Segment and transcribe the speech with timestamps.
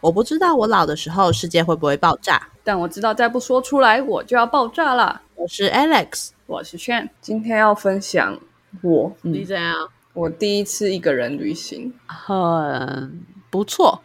[0.00, 5.20] 我不知道我老的时候世界会不会爆炸，但我知道再不说出来我就要爆炸了。
[5.34, 8.38] 我是 Alex，我是炫，今天要分享
[8.82, 9.74] 我你怎样？
[10.12, 14.00] 我第一次一个人旅行，很不错。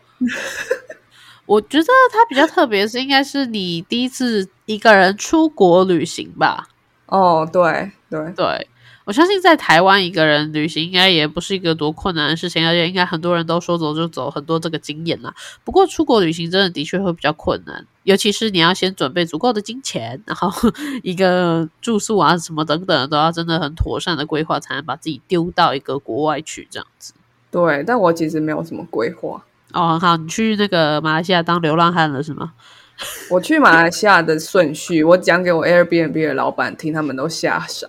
[1.46, 6.70] 我觉得它比较特别是，应该是你第一次一个人出国旅行吧？
[7.06, 8.68] 哦，对对对。
[9.06, 15.34] 我相信在台湾一个人旅行应该也不是一个多困难的事情，而且应该很多人都说走就走，很多这个经验啦。
[15.64, 20.50] 不过出国旅行真的的确会比较困难，尤其是你要先准备足够的金钱，然后
[21.04, 27.14] 一个住宿啊什么等等都要真的很妥善的规划，才能把自己丢到一个国外去这样子。
[27.52, 29.44] 对，但我其实没有什么规划。
[29.74, 32.54] 哦，很好，你去那个马来西亚当流浪汉了是吗？
[33.30, 37.88] 我去马来西亚的顺序，我讲给我 Airbnb 的老板听，他们都吓傻。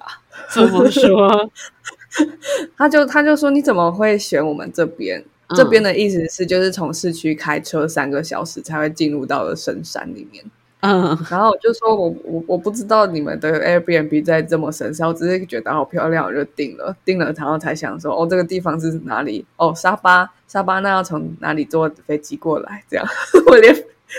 [0.51, 1.51] 怎么说？
[2.77, 5.25] 他就他就说你怎么会选我们这边？
[5.55, 10.43] 这边的意思是就是从市区开车三个小时才会进入到了深山里面。
[10.81, 19.45] 嗯，然后我就说我我我不知道你们的 Airbnb 在这么深山，我只是觉得好漂亮，我就订了订了，然后才想说哦这个地方是哪里？
[19.57, 22.83] 哦沙巴沙巴，那要从哪里坐飞机过来？
[22.89, 23.07] 这样
[23.47, 23.75] 我连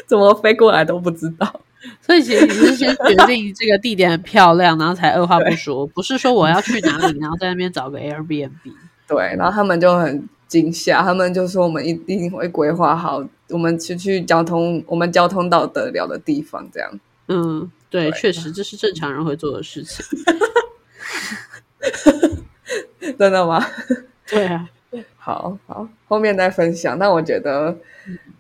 [0.07, 1.61] 怎么飞过来都不知道。
[2.01, 8.51] 所以其实你是先决定这个地点很漂亮，然后才二话不说，不是说我要去哪里，然后在那边找个 Airbnb。
[9.07, 16.99] 对，然后他们就很惊吓，他们就说我们一定会规划好，我们去去交通，我们交通到得了的地方，这样。
[17.27, 20.03] 嗯，对，确实这是正常人会做的事情。
[23.19, 23.63] 真的吗？
[24.27, 24.69] 对啊。
[25.17, 26.97] 好好，后面再分享。
[26.97, 27.77] 但我觉得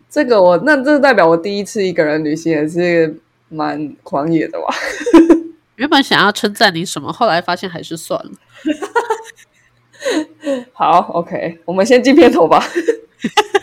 [0.09, 3.19] 这个我那这代表我第一次一个人旅行也是。
[3.49, 4.73] 蛮狂野的吧？
[5.75, 8.31] 原本想要称赞你什么，后来发现还是算了。
[10.73, 12.63] 好，OK，我们先进片头吧。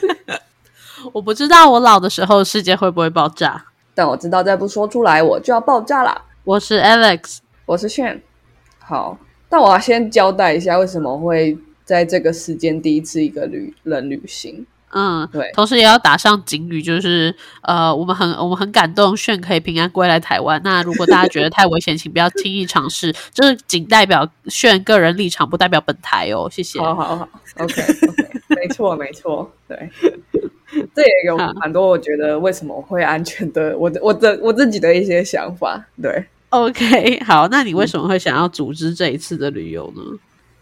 [1.12, 6.22] 我不知道我老的时候世界会不会爆炸，但我知道再不说出来我就要爆炸了。
[6.44, 8.22] 我是 Alex，我是炫。
[8.78, 9.18] 好，
[9.48, 14.66] 但我要先交代一下为什么会在这个时间第一次一个旅人旅行。
[14.92, 20.60] 嗯，对，同时也要打上警语，就是呃，我们很我们很感动，炫可以平安归来台湾。
[20.62, 26.48] 那如果大家觉得太危险， 请不要轻易尝试，就是仅代表炫个人立场，不代表本台哦。
[26.50, 26.78] 谢谢。
[26.78, 29.90] 好好好，OK OK，没错没错，对，
[30.94, 35.82] 这也有很多我觉得为什么会安全的，我的我的我自己的一些想法。
[36.02, 40.02] 对，OK，好，那你为什么会想要组织这一次的旅游呢？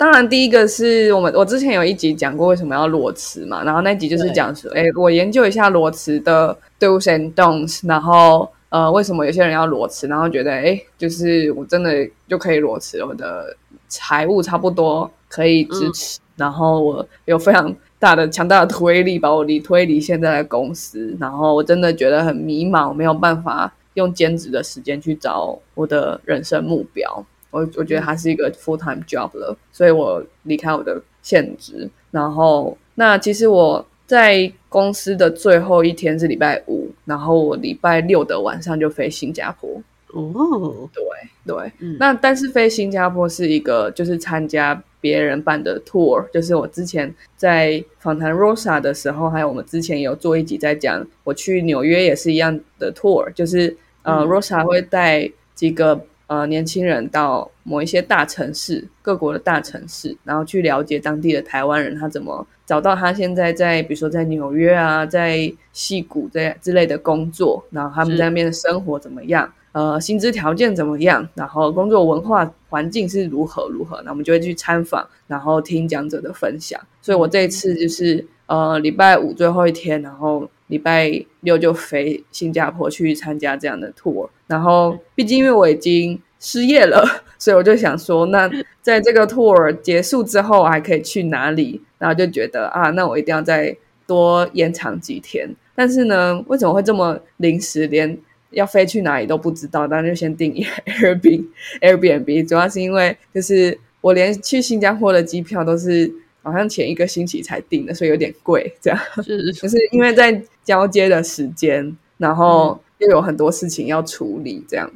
[0.01, 13.55] 当然，第一个是我们我之前有一集讲过为什么要裸辞嘛，然后那集就是讲说，哎，我研究一下裸辞的 do's and don'ts，然后呃，为什么有些人要裸辞，然后觉得哎，就是我真的就可以裸辞，我的
[13.89, 27.27] 财务差不多可以支持，然后我有非常大的强大的推力把我离推离现在的公司，然后我真的觉得很迷茫，没有办法用兼职的时间去找我的人生目标。
[27.51, 31.91] 我我觉得它是一个 full time job 了，所以我离开我的现职。
[32.11, 39.71] 然后，那其实我在公司的最后一天是礼拜五，然后我礼拜六的晚上就飞新加坡。
[40.13, 41.05] 哦，对
[41.47, 56.01] 对，嗯那但是飞新加坡是一个就是参加别人办的 tour，就是我之前在访谈 Rosa 的时候，还有我们之前有做一集在讲，我去纽约也是一样的 tour，就是呃 Rosa 会带几个。
[56.31, 69.53] 呃，年轻人到某一些大城市，各国的大城市，然后去了解当地的台湾人，他怎么找到他现在在，比如说在纽约啊，在戏谷这之类的工作，然后他们在那边的生活怎么样？
[69.73, 71.29] 呃，薪资条件怎么样？
[71.35, 74.01] 然后工作文化环境是如何如何？
[74.05, 76.81] 那我们就会去参访，然后听讲者的分享。
[77.03, 84.29] 所以我这一次就是呃，礼拜五最后一天，然后礼拜六就飞新加坡去参加这样的 tour。
[84.49, 87.05] 然后，毕竟因为我已经失业了，
[87.39, 88.51] 所以我就想说，那
[88.83, 91.81] 在这个 tour 结束之后，还可以去哪里？
[91.99, 93.77] 然后就觉得啊，那我一定要再
[94.07, 95.55] 多延长几天。
[95.75, 98.19] 但是呢，为什么会这么临时，连
[98.51, 99.87] 要飞去哪里都不知道？
[99.87, 100.53] 那就先订
[100.87, 101.45] Airbnb。
[101.81, 106.11] Airbnb 主要是因为，就是我连去新加坡的机票都是
[106.43, 108.75] 好像前一个星期才订的，所以有点贵。
[108.81, 112.81] 这样是，就是因为在交接的时间，然后。
[113.01, 114.93] 又有很多事情要处理，这样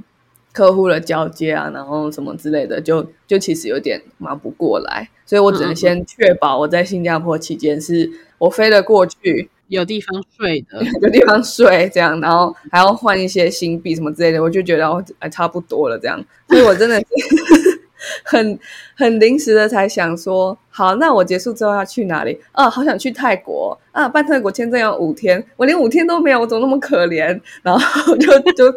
[0.55, 8.09] 客户的交接啊，然后什么之类的，就就其实有点忙不过来，所以我只能先确保我在新加坡期间是
[8.39, 17.05] 我飞了过去，有地方睡的， 有地方睡，这样，然后还要换一些新币什么之类的，我就觉得我还差不多了，这样，所以我真的是
[18.25, 18.59] 很
[18.97, 22.41] 很临时的才想说，好，那我结束之后要去哪里？
[22.53, 24.09] 啊，好想去泰国啊！
[24.09, 27.41] 办泰国签证要五天，我连五天都没有，我怎么那么可怜？
[27.63, 28.75] 然后就就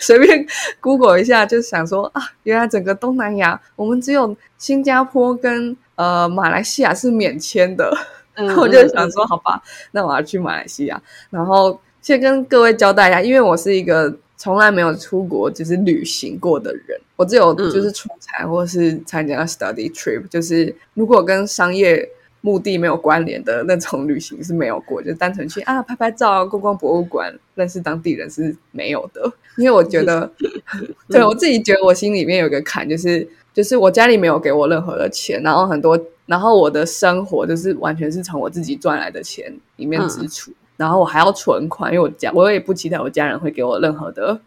[0.00, 0.46] 随便
[0.80, 7.96] Google 一下，就想说啊，原来整个东南亚，我们只有新加坡跟呃马来西亚是免签的。
[8.56, 9.62] 我就想说，好吧，
[9.92, 11.00] 那我要去马来西亚。
[11.30, 14.14] 然后先跟各位交代一下，因为我是一个。
[14.36, 22.08] 从来没有出国就是旅行过的人，我只有就是出差或者是参加 study trip，就是如果跟商业
[22.40, 29.32] 目的没有关联的那种旅行是没有过，就单纯去啊拍拍照、逛逛博物馆、认识当地人是没有的。
[29.56, 30.30] 因为我觉得，
[31.08, 40.52] 对我自己觉得我心里面有个坎，就是就是我家里没有给我任何的钱，然后很多，然后我的生活就是完全是从我自己赚来的钱里面支出。
[40.76, 44.38] 然后我还要存款，因为我家我也不期待我家人会给我任何的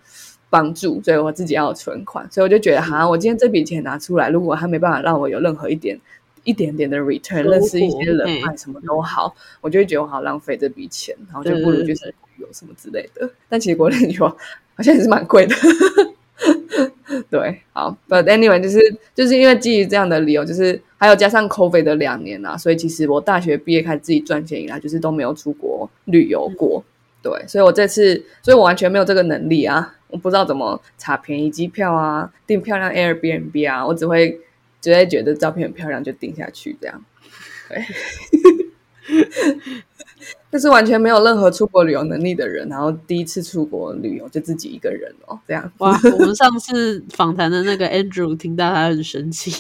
[0.50, 2.30] 帮助，所以我自己要存款。
[2.32, 6.00] 所以我就觉得，哈，我今天这笔钱拿出来，如果他没办法让我有任何一点
[6.44, 13.30] 一点点的 return，认识一些人脉什么都好，我就会觉得我好浪费这笔钱，然后就不如就是有什么之类的。
[13.50, 15.56] 但其实国内旅游好像也是蛮贵的。
[17.30, 18.80] 对，好，But anyway，就是
[19.16, 26.84] 就是因为基于这样的理由，就是还有加上 COVID 的两年啊，所以其实我大学毕业开始自己赚钱以来，就是都没有出国旅游过。
[27.24, 34.40] 对，所以我这次，所以我完全没有这个能力啊，我不知道怎么查便宜机票啊，订漂亮 Airbnb 啊，我只会
[34.80, 37.04] 只会觉得照片很漂亮就订下去这样。
[37.69, 37.83] 对。
[40.50, 46.00] 但是完全没有任何出国旅游能力的人，然后第一次出国旅游就自己一个人哦，这样哇！
[46.13, 49.51] 我们上次访谈的那个 Andrew 听到他很生气，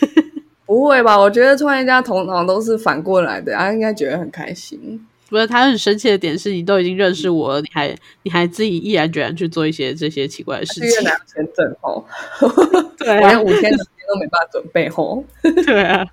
[0.66, 1.18] 不会吧？
[1.18, 5.06] 我觉得创业家头脑都是反过来的，他应该觉得很开心。
[5.28, 12.04] 不是他很生气的点是你都已经认识我了，你还你还自己毅然决然去做一些这些奇怪的事情，越南签证哦，
[12.96, 15.22] 对，连五天的时间都没办法准备哦，
[15.64, 16.06] 对啊。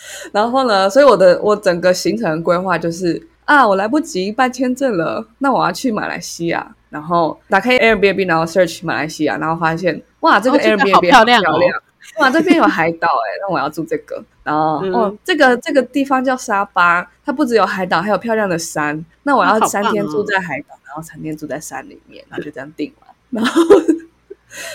[0.32, 0.88] 然后呢？
[0.88, 6.74] 所以我的我整个行程规划就是啊，我来不及办签证了，那我要去马来西亚。
[6.90, 11.60] 然后打开 Airbnb，然后 search 马来西亚，然后发现哇，这个 Airbnb 好漂亮哦！
[12.16, 14.24] 哇，这边有海岛哎， 那我要住这个。
[14.42, 19.04] 然后哦，这个这个地方叫沙巴，它不只有海岛，还有漂亮的山。
[19.24, 23.08] 那我要三天住在海岛，然后三天住在山里面，然后就这样定了。
[23.28, 23.62] 然后。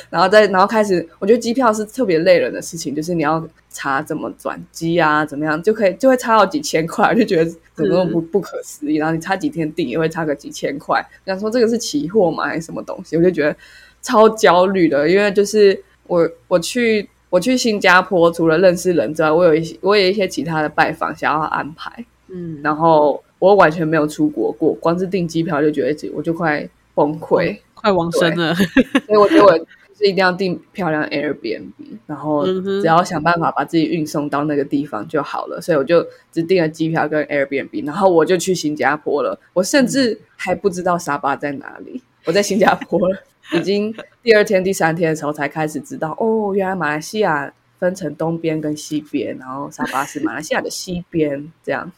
[0.09, 8.95] 然后再，然后开始，我觉得机票是特别累人的事情，就是你要查怎么转机啊，怎么样就可以就会差到几千块，就觉得怎么不不可思议。
[8.95, 13.17] 然后你差几天订也会差个几千块，想说这个是期货吗还是什么东西？
[13.17, 13.55] 我就觉得
[14.01, 27.57] 超焦虑的，因为就是我我去我去新加坡，除了认识人之外，我有一些我有一些其他的拜访想要安排，嗯，然后我完全没有出国过，光是订机票就觉得我就快崩溃。
[27.83, 28.55] 快往生了，
[29.05, 29.51] 所以我觉得我
[29.95, 31.73] 是一定要订漂亮 Airbnb，
[32.07, 35.59] 然后只要想办法把自己运送到那个地方就好了。
[35.59, 39.37] 所以我就只订了机票跟 Airbnb，然后我就去新加坡了。
[39.51, 43.17] 我甚至还不知道沙巴在哪里，我在新加坡了，
[43.53, 43.93] 已经
[44.23, 51.91] 第二天、第三天的时候才开始知道，哦，原来马来西亚分成东边跟西边，然后沙巴是马来西亚的西边，这样。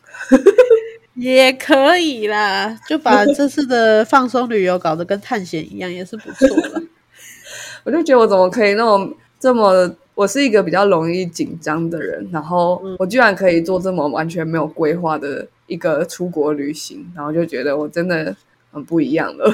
[1.16, 6.84] 也可以啦，就把 这次的放松旅游搞得跟探险一样，也是不错的。
[7.84, 18.36] 我就觉得我怎么可以那么这么，我是一个比较容易紧张的人，然后我居然可以做这么完全没有规划的一个出国旅行，然后就觉得我真的
[18.72, 19.54] 很不一样了。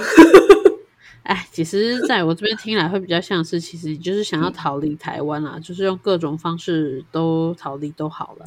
[1.23, 8.45] 哎，其实在我这边听来会比较像是，其实就是想要逃离台湾啦，就是用各种方式都逃离都好了。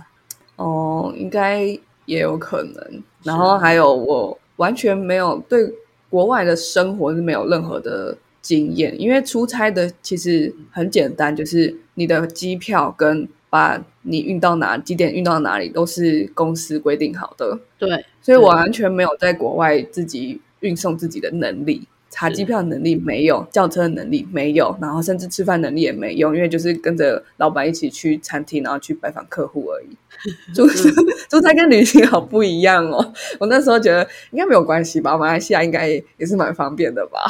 [0.57, 1.79] 哦，应该。
[2.07, 5.73] 也有可能，然后还有我完全没有对
[6.09, 17.59] 国外的生活是没有任何的经验，因为出差的其实很简单，就是你的机票跟把你运到哪几点运到哪里都是公司规定好的。
[17.79, 21.87] 对，所以我完全没有在国外自己运送自己的能力。
[22.17, 29.89] 查机票能力没有，叫车能力没有，然后甚至吃饭能力也没用，因为就是跟着老板一起去餐厅，然后去拜访客户而已。
[30.55, 33.13] 出出差跟旅行好不一样哦。
[33.41, 37.21] 我那时候觉得应该没有关系吧，马来西亚应该也是蛮方便的吧。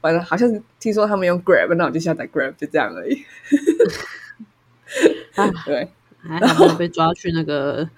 [0.00, 3.22] 反正好像是听说他们用 Grab，那我就下载 Grab，就这样而已。
[5.64, 5.88] 对，
[6.40, 7.88] 然后被抓去那个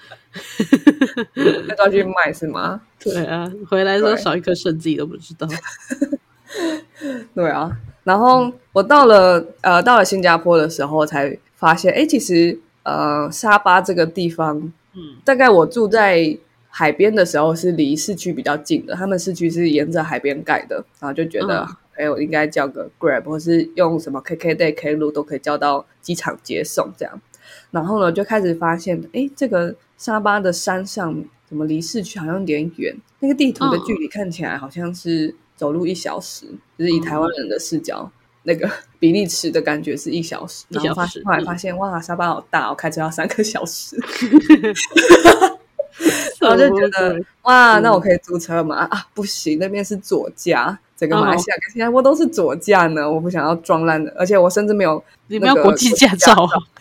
[1.34, 2.82] 被抓去卖是吗？
[3.00, 5.48] 对啊，回来时候少一颗肾自己都不知道。
[7.34, 7.70] 对啊，
[8.04, 14.56] 然后我到了呃到了新加坡的时候，才发现哎，其实呃沙巴这个地方，
[14.94, 16.36] 嗯，大概我住在
[16.68, 27.20] 海边的时候是离市区比较近的，他们市区是沿着海边盖的，然后就觉得哎，我应该叫个 Grab，或是用什么 KKday、Klook 都可以叫到机场接送这样。
[27.70, 32.94] 然后呢，就开始发现，哎，这个沙巴的山上怎么离市区好像有点远？
[33.20, 36.46] 那个地图的距离看起来好像是走路一小时，
[36.78, 38.10] 就是以台湾人的视角，
[38.44, 40.64] 那个 比利尺的感觉是一小时。
[40.70, 43.96] 然后发后来发现，哇，沙巴好大，我开车要三个小时。
[46.40, 48.76] 然后就觉得，哇，那我可以租车吗？
[48.90, 50.78] 啊，不行，那边是左驾。
[50.96, 56.34] 整个马来西亚跟新加坡都是左驾呢，我不想要撞烂的，而且我甚至没有你没有国际驾照，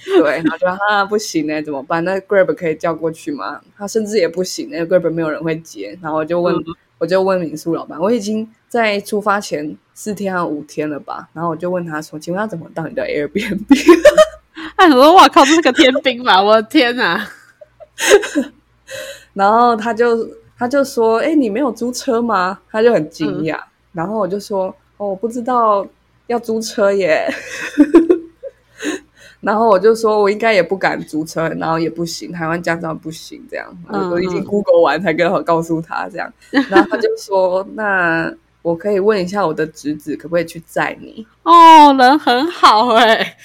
[0.05, 2.03] 对，然后就啊不行呢，怎么办？
[2.03, 3.61] 那 Grab 可以叫过去吗？
[3.77, 6.55] 他甚至也不行，那 Grab 没有人会接，然后我就问，
[6.97, 11.29] 我就问民宿老板，我已经在出发前四天还五天了吧？
[11.33, 13.65] 然后我就问他说，请问要怎么到你的 Airbnb？
[14.75, 16.41] 他说哇靠，这是个天兵吧？
[16.41, 17.27] 我的天哪！
[19.33, 20.27] 然后他就
[20.57, 22.59] 他就说，哎，你没有租车吗？
[22.71, 23.59] 他就很惊讶。
[23.91, 25.87] 然后我就说：“哦，我不知道
[26.27, 27.27] 要租车耶。
[29.41, 33.67] ”然后我就说：“我应该也不敢租车，然后也不行，台湾驾照不行。”这样，
[34.11, 36.31] 我已经 Google 完才跟告诉他这样。
[36.69, 43.37] 然后他就说：“那我可以问一下我的侄子，可不可以去载你？”哦，人很好哎，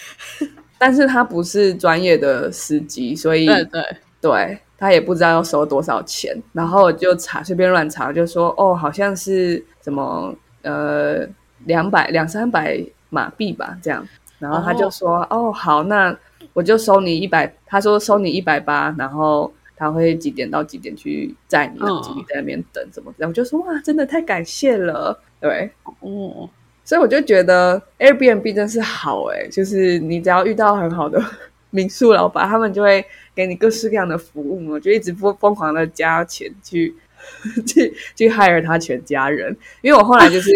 [0.79, 6.37] 但是他不是专业的司机，所以对对对，他也不知道要收多少钱。
[6.53, 11.27] 然后我就查，随便乱查，就说：“哦，好像是什么。”呃，
[11.65, 12.81] 两百两三百
[13.11, 14.07] 马币吧，这样。
[14.43, 16.15] 然后他就说：“哦，好，那
[16.53, 25.71] 我就收你一百。”他说：“收你一百八，然后他会几点到几点去载你，然后你在那边等，怎么这样？”我就说：“哇，真的太感谢了。”对，
[26.01, 26.51] 哦，
[26.85, 31.23] 所以我就觉得 Airbnb 真是好哎，就是你只要遇到很好的
[31.71, 36.95] 民宿老板，他们就会给你各式各样的服务，我就一直疯疯狂的加钱去。
[37.65, 40.51] 去去 hire 他全家人，因为我后来就是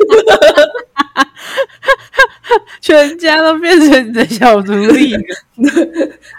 [2.80, 5.14] 全家都变成你的小奴隶。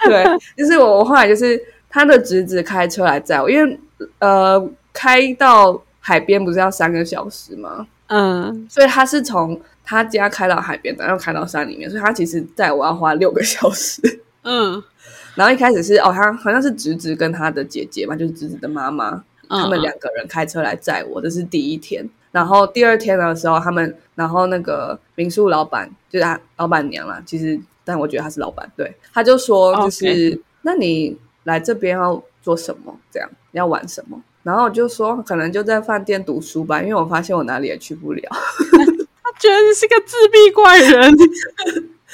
[0.05, 0.25] 对，
[0.57, 3.79] 就是我我后来就是他的侄子开车来载我，因为
[4.19, 7.87] 呃开到海边不是要三个小时吗？
[8.07, 14.01] 嗯，所以他是从他家开到海边，然后开到山里面，所以他其实载我要花六个小时。
[14.43, 14.83] 嗯，
[15.35, 19.23] 然后一开始是哦，他好像是侄子跟他的姐姐嘛，就是侄子的妈妈。
[19.49, 22.09] 他们两个人开车来载我，这是第一天。
[22.33, 32.97] 然后第二天的时候，他们，然后那个民宿老板就是他老板娘啦，其实，但我觉得他是老板，对，他就说，就是那你来这边要做什么？
[33.11, 34.19] 这样要玩什么？
[34.41, 38.21] 然后我就说，可能就在饭店读书吧，因为我发现我哪里也去不了。
[38.29, 41.15] 他觉得你是个自闭怪人。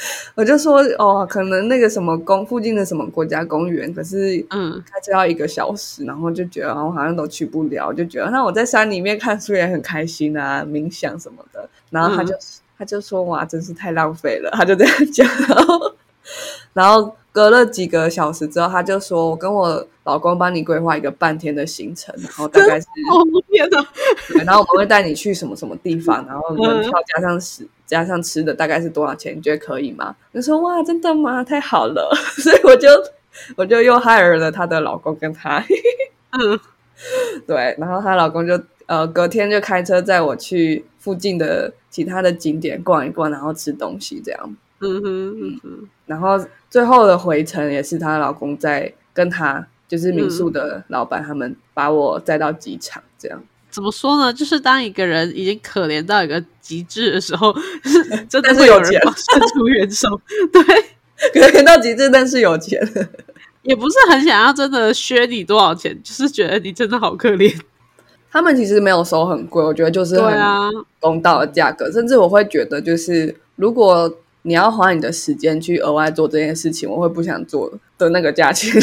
[0.36, 11.70] 我就说哦，可能那个什么公附近的什么国家公园，可是嗯，开车要一个小时，然后就觉得我好像都去不了，就觉得那我在山里面看书也很开心啊，冥想什么的。
[11.90, 12.34] 然后他就
[12.78, 15.28] 他就说哇，真是太浪费了，他就这样讲。
[15.28, 15.96] 然后
[16.74, 23.86] 然后隔了几个小时之后，他就说我跟我老公帮你规划一个半天的行程，然后大概是 哦天哪，
[24.46, 27.68] 然后我们会带你去什么什么地方， 然后门票加上十。
[27.90, 29.36] 加上吃的大概是多少钱？
[29.36, 30.16] 你觉得可以吗？
[30.32, 31.44] 我说哇，真的吗？
[31.44, 32.08] 太好了！
[32.38, 32.88] 所以我就
[33.56, 35.58] 我就又 hire 了她的老公跟她，
[36.30, 36.60] 嗯，
[37.48, 53.44] 对，然后她老公就呃隔天就开车载我去附近的其他的景点逛一逛，然后吃东西这样，嗯哼嗯哼，然后最后的回程也是她老公在跟她就是民宿的老板他们把我载到机场这样。
[53.72, 54.34] 怎么说呢？
[54.34, 57.56] 就是当一个人已经可怜到一个极致的时候，
[58.30, 60.08] 真的是有人伸出援手。
[60.52, 60.62] 对，
[61.34, 62.80] 可怜到极致，但是有钱，
[63.64, 67.54] 也不是很想要真的削你多少钱，就是觉得你真的好可怜。
[68.32, 70.40] 他们其实没有收很贵，我觉得就是很
[71.00, 71.92] 公道的价格。
[71.92, 78.80] 甚至我会觉得，就是如果你要花你的时间去额外做这件事情，我会不想做的那个价钱。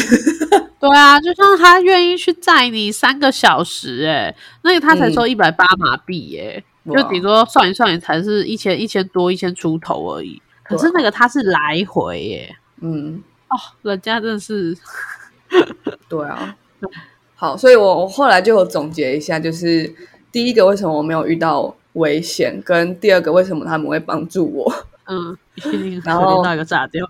[0.79, 10.41] 对啊，就像他愿意去载你三个小时，哎，那个他才收一百八马币，哎，就顶多算一算也才是一千一千多一千出头而已。
[10.63, 14.77] 可是那个他是来回，耶，嗯，哦，人家真的是，
[16.07, 16.55] 对啊，
[17.35, 19.91] 好，所以我我后来就有总结一下，就是
[20.31, 25.35] 第一个为什么我没有遇到危险，跟第二个为什么他们会帮助我，嗯，
[26.05, 27.03] 然后那个炸掉。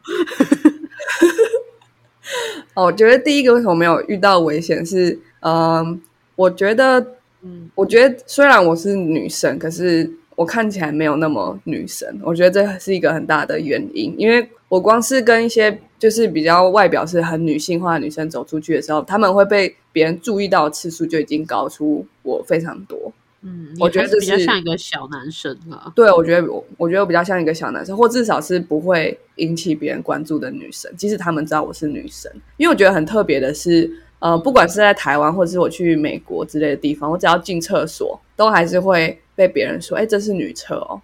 [2.78, 6.00] 哦，我觉得第一个为什么没有遇到危险是，嗯，
[6.36, 7.04] 我觉得，
[7.42, 23.12] 嗯，我觉得虽然我是女生，可是我看起来没有那么女神，我觉得这是一个很大的原因，因为我光是跟一些就是比较外表是很女性化的女生走出去的时候，他们会被别人注意到的次数就已经高出我非常多。
[23.50, 25.90] 嗯，我觉得这是比较像一个小男生啊。
[25.96, 32.30] 对，我觉得我我觉得我比较像一个小男生，或至少是不会引起别人关注的女生，即使他们知道我是女生。
[32.58, 33.90] 因为我觉得很特别的是，
[34.20, 41.02] 呃，不管是在台湾或者是我去美国之类的地方，我只要进厕所，都还是会被别人说：“哎，这是女厕哦。”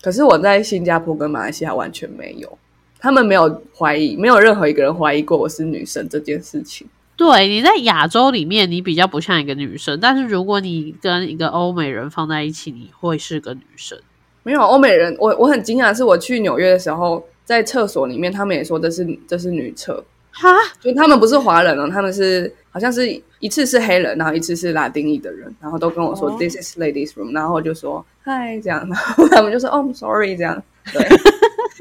[0.00, 2.58] 可是我在新加坡跟马来西亚完全没有，
[2.98, 6.86] 他们没有怀疑，没有任何一个人怀疑过我是女生这件事情。
[7.16, 13.98] 对，你在亚洲里面，你比较不像一个女生，但是如果你跟一个欧美人放在一起，你会是个女生。
[14.42, 20.48] 没有欧美人，我我很惊讶，是我去纽约的时候，在厕所里面，他们也说这是这是女厕，哈，
[20.80, 26.36] 就他们不是华人哦，他们是好像是一次是黑人，然后一次是拉丁裔的人，然后都跟我说、哦。
[26.38, 31.06] This is ladies room，然后我就说嗨这样， 然后他们就说哦、I'm sorry 这样，对。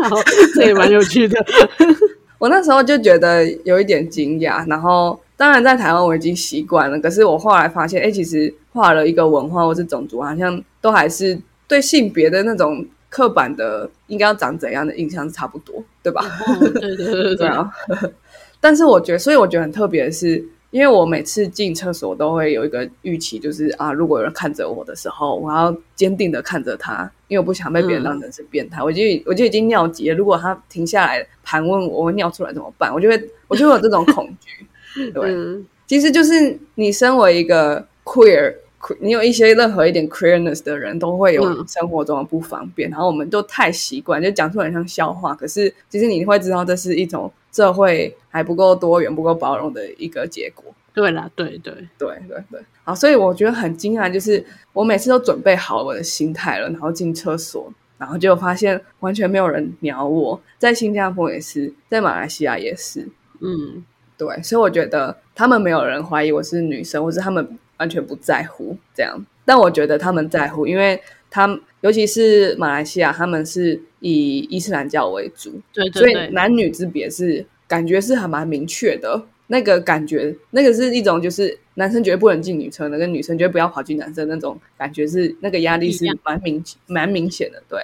[0.55, 1.45] 这也蛮有趣的。
[2.39, 11.37] 我那时候就觉得有一点惊讶，然后当然在台湾我已经习惯了，可是我后来发现，哎，其实画了一个文化或是种族，好像都还是
[11.67, 16.23] 对性别的那种刻板的应该要长怎样的印象是差不多，对吧？
[16.47, 17.69] 哦对对对对啊。
[18.61, 28.81] 但是我觉得，所以我觉得很特别的是，因为我每次进厕所都会有一个预期，就是啊，如果有人看着我的时候，我要坚定的看着他，因为我不想被别人当成是变态。
[28.81, 32.93] 我就我就已经尿急了，如果他停下来盘问我，我会尿出来怎么办？
[32.93, 34.65] 我就会我就会有这种恐惧。
[35.13, 35.65] 对，嗯。
[35.85, 38.55] 其实就是你身为一个 queer，
[38.99, 41.65] 你有一些任何一点 queerness 的人，都会有嗯。
[41.67, 45.35] 生活中的不方便，然后我们都太习惯，就讲出来很像笑话。
[45.35, 50.65] 可是其实你会知道，这是一种社会还不够多元、不够包容的一个结果。
[50.93, 63.09] 对啦，对对，对对对，好，所以我觉得很惊讶，就是我每次都准备好我的心态了，然后进厕所，然后就发现完全没有人鸟我，在新加坡也是，在马来西亚也是，
[63.41, 63.83] 嗯
[64.23, 69.25] 对，所以我觉得他们没有人怀疑我是女生，或是他们完全不在乎这样。
[69.45, 79.23] 但我觉得他们在乎，因为他们尤其是马来西亚，他们是以伊斯兰教为主，所以对所以，男女之别是感觉是还蛮明确的。
[79.47, 87.81] 那个感觉，那个是一种就是男生绝对不能进女生的，跟女生绝对不要跑进男生那种感觉是那个压力是蛮明蛮明显的，对。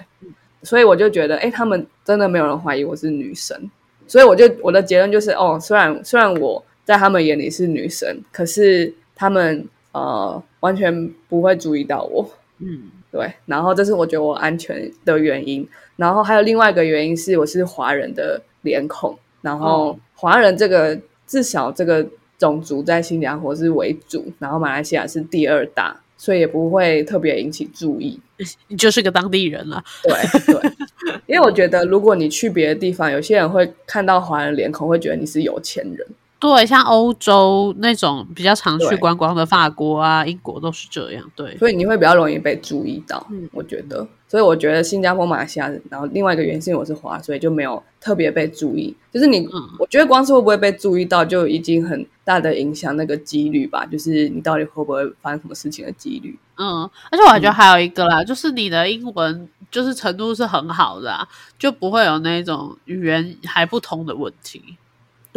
[0.63, 3.69] 所以我就觉得，哎，他们真的没有人怀疑我是女生，
[4.09, 12.91] 所以我就我的结论就是，哦，虽然虽然我在他们眼里是女神，可是他们呃完全不会注意到我，嗯。
[13.11, 13.31] 对。
[13.45, 19.99] 然后这是我觉得我安全的原因，然后还有另外一个原因是我是华人的脸孔，然后哦。
[20.15, 22.05] 华人这个至少这个
[22.37, 28.19] 种族在新加坡是为主，然后马来西亚是第二大，所以也不会特别引起注意。
[28.67, 29.83] 你 就是个当地人了。
[30.03, 30.71] 对对，
[31.25, 36.07] 因为我觉得如果你去别的地方，有些人会看到华人脸孔，会觉得你是有钱人。
[36.39, 41.31] 对，像欧洲那种比较常去对观光的法国啊、英国都是这样。
[41.35, 43.27] 对，所以你会比较容易被注意到。
[43.29, 48.95] 嗯我觉得，所以我觉得新加坡、马来西亚，然后另外一个原因我是华，所以就没有特别被注意。
[49.11, 53.85] 就是你，嗯我觉得光是会不会被注意到，就已经很大的影响那个几率吧。
[53.85, 56.39] 就是你到底会不会发生什么事情的几率。
[56.55, 61.27] 嗯，而且我还觉得还有一个啦，就是你的英文就是程度是很好的、啊，
[61.59, 64.61] 就不会有那种语言还不通的问题。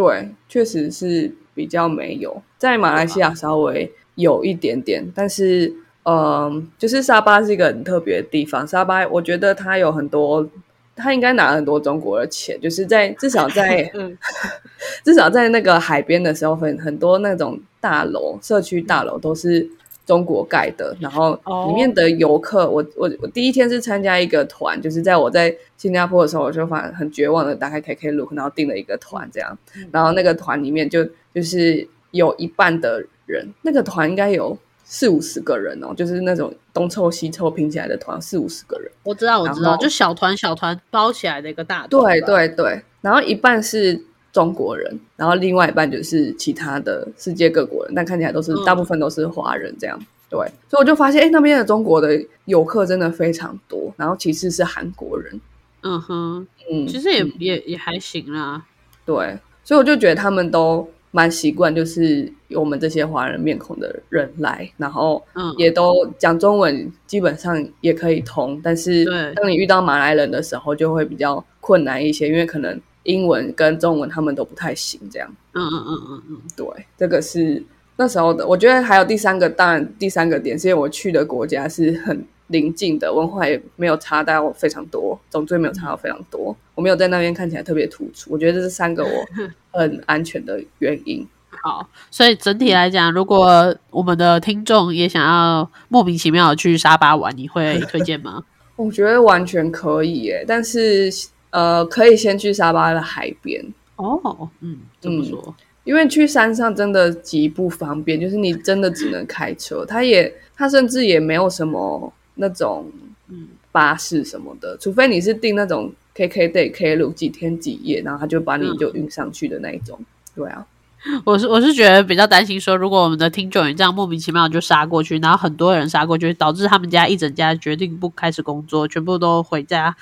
[0.03, 5.73] 对，确实是比较没有，在马来西亚稍微有一点点，但是，
[6.05, 8.67] 嗯，就是沙巴是一个很特别的地方。
[8.67, 10.49] 沙巴，我觉得它有很多，
[10.97, 14.17] 它应该拿很多中国的钱，就是在至少在 嗯
[15.05, 19.69] 至少在那个海边的时候，很很多那种大楼、社区大楼都是
[20.13, 21.67] 中国盖的，然后哦。
[21.69, 29.57] 里面的游客，我我我第一天是参加一个团，就是在我在新加坡的时候，我就反很绝望的打开 KKLOOK，然后订了一个团这样，
[29.91, 31.03] 然后那个团里面就
[31.35, 38.91] 就是有一半的人，那个团应该有四五十个人哦，就是那种东凑西凑拼起来的团，四五十个人。
[39.05, 49.99] 我知道，我知道，就小团小团包起来的一个大团对，对对，然后一半是中国人，然后另外一半就是其他的世界各国人，但看起来都是、嗯大部分都是华人这样。
[50.31, 50.39] 对，
[50.71, 55.39] 所以我就发现，哎，那边的中国的游客真的非常多，然后其次是韩国人，
[55.83, 58.65] 嗯哼，嗯，其实也、嗯也也还行啦。
[59.05, 68.59] 对，所以我就觉得他们都蛮习惯，就是有我们这些华人面孔的人来，然后嗯，也都讲中文，基本上也可以通。
[68.65, 75.01] 但是对当你遇到马来人的时候，就会比较困难一些，因为可能英文跟中文他们都不太行。
[75.11, 77.63] 这样，嗯嗯嗯嗯嗯，对，这个是
[77.97, 78.47] 那时候的。
[78.47, 86.55] 我觉得还有第三个，当然第三个点是因为我去的国家是很邻近的，文化也没有差到非常多，种族也没有差到非常多。
[86.75, 91.27] 我没有在那边看起来特别突出，我觉得这是三个我很安全的原因。
[91.63, 98.43] 好，所以整体来讲，如果我们的听众也想要莫名其妙的去沙巴玩，你会推荐吗？
[98.75, 101.11] 我觉得完全可以耶，但是
[101.53, 103.65] 呃，可以先去沙巴的海边
[103.97, 105.55] 哦，嗯，这么说？
[105.85, 112.91] 因为去山上真的极不方便，就是你真的只能开车，它也它甚至也没有什么那种
[113.29, 119.99] 嗯巴士什么的，除非你是订那种 K K day K 路几天几夜，然后他就把你就运上去的那一种。
[120.35, 120.67] 对啊，
[121.27, 129.95] 我是我是觉得比较担心说，如果我们的听众也这样莫名其妙就杀过去，然后很多人杀过去，导致他们家一整家决定不开始工作，全部都回家，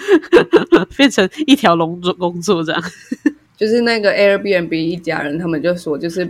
[0.96, 2.82] 变成一条龙做工作这样。
[3.56, 6.24] 就是那个 Airbnb 一家人，他们就说，就是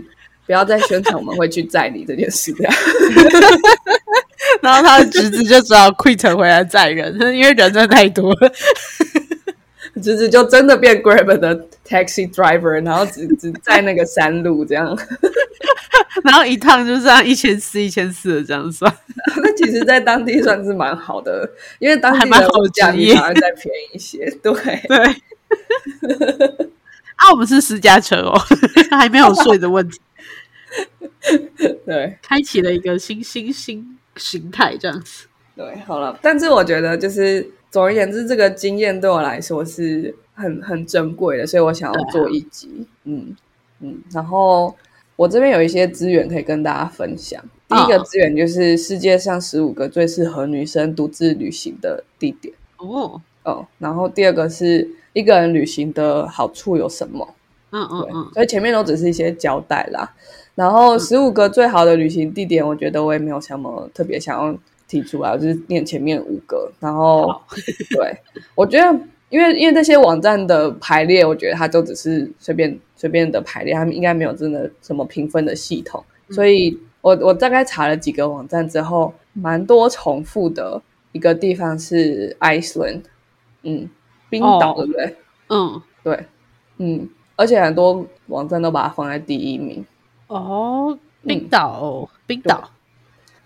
[0.45, 2.73] 不要再宣传我们会去载你这件事，这样。
[4.61, 8.51] 然后他的侄子就只好 quit 回来载人，因为人真的太多了。
[9.99, 14.97] 侄子就真的变 Grab 的 taxi driver，然后只只在那个山路这样，
[16.23, 18.91] 然后一趟就这样一千四一千四的这样算。
[19.43, 24.29] 那其实，在当地算是蛮好的，因为当地的价比好像再便宜一些。
[24.41, 24.53] 对
[24.87, 25.15] 对。
[27.15, 28.39] 啊，我们是私家车哦，
[28.91, 29.99] 还没有税的问题。
[31.85, 35.25] 对，开启了一个新新新形态，这样子。
[35.55, 42.87] 对，好了，但是我觉得，就是总而言之，这个经验对我来说是很很珍贵的，所以我想要做一集。
[43.03, 43.35] 嗯
[43.81, 44.75] 嗯，然后
[45.15, 47.43] 我这边有一些资源可以跟大家分享。
[47.67, 52.53] 第一个资源就是世界上十五个最适合女生独自旅行的地点。
[52.77, 54.89] 哦哦，然后第二个是。
[55.13, 57.27] 一个人旅行的好处有什么？
[57.71, 60.13] 嗯嗯嗯，所以前面都只是一些交代啦。
[60.53, 64.55] 然后十五个最好的旅行地点，我觉得我也没有什么特别想要
[64.89, 66.69] 提出来，就是念前面五个。
[66.81, 67.33] 然后，
[67.95, 68.17] 对
[68.55, 68.99] 我觉得，
[69.29, 76.03] 因为因为这些网站的排列，我觉得它都只是随便随便的排列，他们应该没有真的什么评分的系统。
[76.31, 80.81] 所以我我大概查了几个网站之后，蛮多重复的
[81.13, 83.03] 一个地方是 Iceland，
[83.63, 83.89] 嗯。
[84.31, 85.15] 冰岛对不对？
[85.47, 86.25] 嗯，对，
[86.77, 89.83] 嗯，而且很多网站都把它放在第一名。
[90.27, 92.69] 哦，冰岛，冰岛。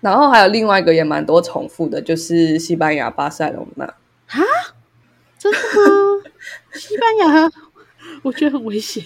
[0.03, 3.85] 然后还有另外一个也蛮多重复的，就是西班牙巴塞隆那。
[3.85, 4.39] 啊？
[5.39, 6.21] 真的吗？
[6.73, 7.51] 西班牙？
[8.21, 9.03] 我觉得很危险。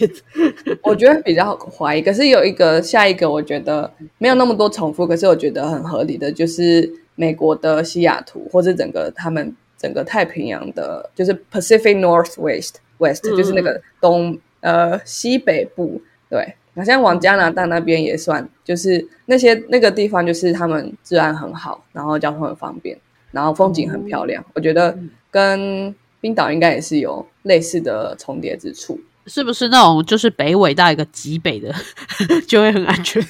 [0.82, 9.56] 我觉得比较怀疑，可是有一个下一个，我觉得没有那么多重复，可是我觉得很合理的，就是美国的西雅图，或者整个他们。
[9.80, 22.98] 整个太平洋的，就是 Pacific Northwest West，就是那个东呃西北部，对，好像往加拿大那边也算，就是那些那个地方，就是他们治安很好，然后交通很方便，
[23.32, 24.44] 然后风景很漂亮。
[24.54, 24.98] 我觉得
[25.30, 31.74] 跟冰岛应该也是有类似的重叠之处，是不是那种就是北纬到一个极北的
[32.48, 33.22] 就会很安全，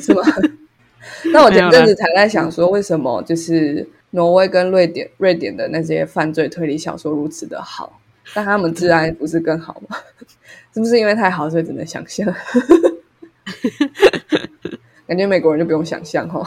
[0.00, 0.22] 是吗？
[1.32, 3.88] 那我前阵子才在想说，为什么就是。
[4.12, 7.99] 挪威跟瑞典，瑞典的那些犯罪推理小说如此的好，
[8.34, 9.96] 但他们治安不是更好吗？
[10.72, 12.26] 是不是因为太好，所以只能想象？
[15.06, 16.44] 感觉美国人就不用想象哈，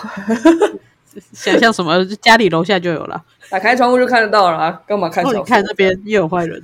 [1.34, 2.06] 想象什么？
[2.22, 5.26] 家里楼下就有了，打开窗户就看得到了，干嘛看？
[5.26, 6.62] 你看那边又有坏人，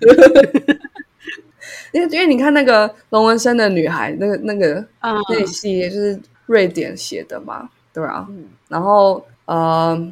[1.91, 8.27] 因为因为你看那个龙纹身的女孩，那个那个那系列就是瑞典写的嘛，对啊，
[8.69, 10.12] 然后呃。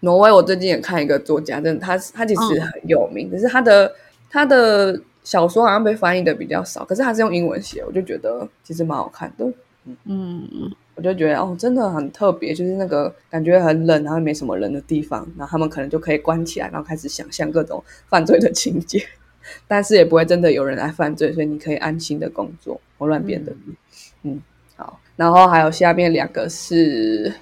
[0.00, 3.92] 挪威，我最近也看一个作家，真的，他他其实很有名，只是他的
[4.30, 9.46] 他的小说好像被翻译的比较少，可是他是用英文写，我就觉得其实蛮好看的。
[10.04, 19.02] 嗯嗯，我就觉得哦，真的很特别，就是那个感觉很冷，然后没什么人的地方，然后他们可能就可以关起来，然后开始想象各种犯罪的情节，
[19.66, 22.78] 但是也不会真的有人来犯罪，所以你可以安心的工作。
[22.98, 23.52] 我乱编的，
[24.24, 24.42] 嗯，
[24.76, 27.32] 好，然后还有下面两个是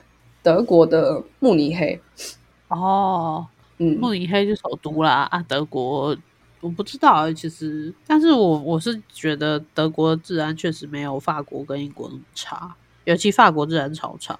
[0.40, 1.98] 德国的慕尼黑。
[2.68, 3.44] 哦，
[3.78, 6.16] 嗯，慕尼黑就首都啦啊，德国
[6.60, 14.38] 我不知道其实，但是我我是觉得德国治安确实没有法国跟英国那么差，尤其法国治安超差。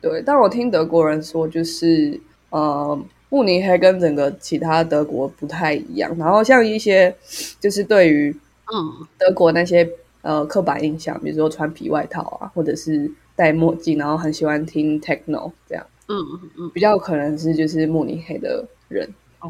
[0.00, 2.18] 对，但我听德国人说，就是
[2.50, 2.98] 呃，
[3.28, 7.14] 慕尼黑跟整个其他德国不太一样，然后像一些
[7.58, 8.30] 就是对于
[8.72, 9.88] 嗯德国那些
[10.22, 15.84] 呃刻板印象，比如说穿皮外套啊，或者是戴墨镜，然后很喜欢听 techno 这样。
[16.08, 19.08] 嗯嗯嗯，比较可能是就是慕尼黑的人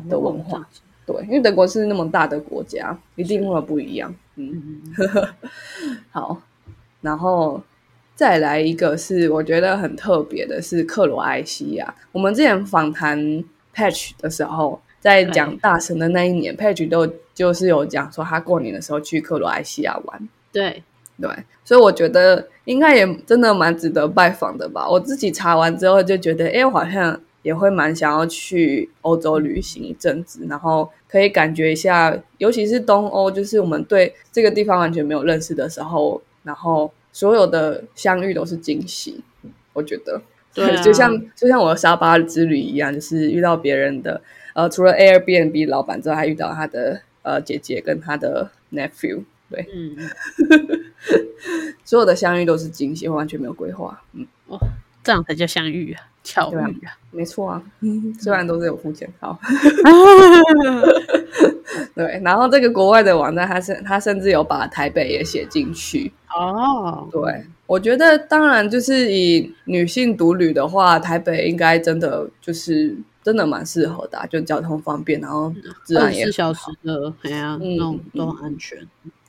[0.08, 0.66] 的文化，
[1.06, 4.12] 对，因为德国是那么大的国家，一定会不一样。
[4.34, 4.82] 嗯，
[6.10, 6.42] 好，
[7.00, 7.62] 然后
[8.16, 11.94] 再来一个是我觉得很特别的，是克罗埃西亚。
[12.10, 13.18] 我们之前访谈
[13.74, 20.28] Patch 的时候，在讲大神的那一年，Patch 都就是有讲说他过年的时候去克罗埃西亚玩。
[20.52, 20.82] 对
[21.20, 21.30] 对，
[21.64, 24.88] 所以我觉得应该也真的蛮值得拜访的吧。
[24.88, 39.22] 我自己查完之后就觉得，哎，我好像也会蛮想要去欧洲旅行一阵子，然后可以感觉一下，尤其是东欧，就是我们对这个地方完全没有认识的时候，然后所有的相遇都是惊喜。
[39.72, 40.20] 我觉得，
[40.52, 44.20] 对， 就像就像我的沙巴之旅一样，就是遇到别人的，
[44.52, 49.22] 呃，除了 Airbnb 老板之外，还遇到他的呃姐姐跟他的 nephew。
[49.48, 49.96] 对，嗯，
[51.86, 54.02] 所有的相遇都是惊喜，完全没有规划。
[54.14, 54.58] 嗯，哦，
[55.04, 57.62] 这样才叫相遇啊，巧遇啊，没错啊。
[58.20, 59.38] 虽然都是有付钱，好。
[61.94, 66.12] 对，然后这个国外的网站，它甚它甚至有把台北也写进去。
[66.34, 75.52] 哦，对，我觉得当然就是以女性独旅的话，台北应该真的就是真的蛮适合的，就交通方便，然后
[75.84, 78.78] 自然也四小时的，哎呀，那种都很安全。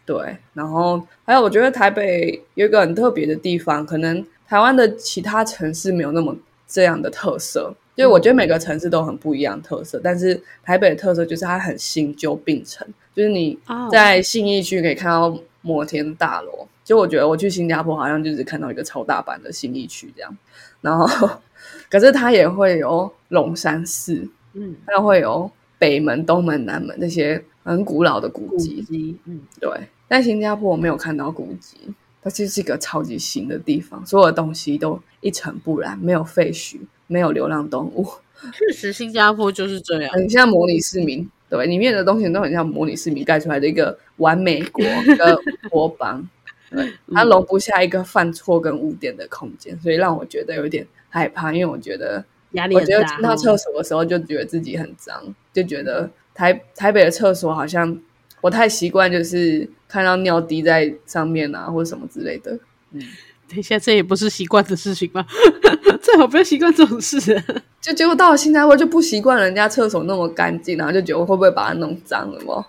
[0.06, 6.36] 对，然后还有，我觉得台北有一个很特别的地方，可能台湾的其他城市没有那么
[6.68, 7.74] 这样的特色。
[7.96, 12.88] 就我觉得每个城市都很不一样特色，但是台北的特色就是它很新旧并存。
[13.16, 13.58] 就是你
[13.92, 20.38] 在信义区可以看到摩天大楼，就我觉得我去新加坡好像就只看到一个超大版的信义区这样。
[20.82, 21.28] 然后，
[21.90, 25.50] 可是它也会有龙山寺，嗯，它会有
[25.80, 29.72] 北门、东门、南门那些很古老的古迹，嗯，对。
[30.08, 31.76] 但新加坡我没有看到古迹，
[32.28, 38.06] 它其实是一个超级新的地方，所有的东西都一尘不染，没有废墟，没有流浪动物。
[38.54, 44.84] 确实，新加坡就是这样，很像模拟市民，对，里面的东西都很像模拟市民盖出来的一个完美国
[45.18, 45.40] 的
[45.72, 46.28] 国邦，
[46.70, 57.98] 对，它容不下一个犯错跟污点的空间，所以让我觉得有点害怕，因为我觉得压力我觉得进到厕所的时候就觉得自己很脏，就觉得台台北的厕所好像。
[58.42, 62.52] 我太习惯，就是看到尿滴在上面啊，或者什么之类的。
[62.92, 63.02] 嗯，
[63.50, 65.26] 等一下，这也不是习惯的事情吗？
[66.02, 67.20] 最好不要习惯这种事。
[67.82, 72.66] 就结果到了新加坡就不习惯人家厕所那么干净，然后就觉得会不会把它弄脏了嘛？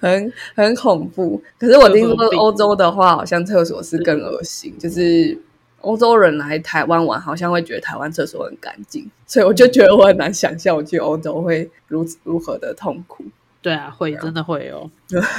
[0.00, 1.42] 很很恐怖。
[1.58, 5.38] 可是我听说欧洲的话，好像厕所是更恶心，就是。
[5.80, 13.24] 欧洲人来台湾玩，好像会觉得台湾厕所很干净，所以我就觉得我很难想象我去欧洲会如如何的痛苦。
[13.62, 14.90] 对啊，会真的会哦。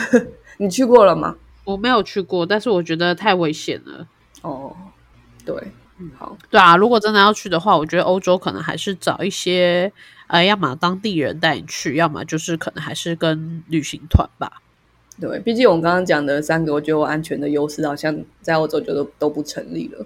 [0.58, 1.36] 你去过了吗？
[1.65, 4.08] 我没有去过，但是我觉得太危险了。
[4.41, 4.75] 哦，
[5.45, 5.56] 对，
[5.99, 9.91] 嗯，好，对啊，如果真的要去的话，我觉得欧洲可能还是找一些，
[10.28, 14.62] 呃，要么当地人带你去，要么就是可能还是跟旅行团吧。
[15.19, 20.06] 对，毕竟我们刚刚讲的三个，我觉得我安全的优势好像在欧洲就都都不成立了。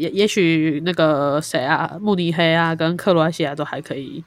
[0.00, 4.24] 也也许那个谁啊，慕尼黑啊，跟克罗埃西亚都还可以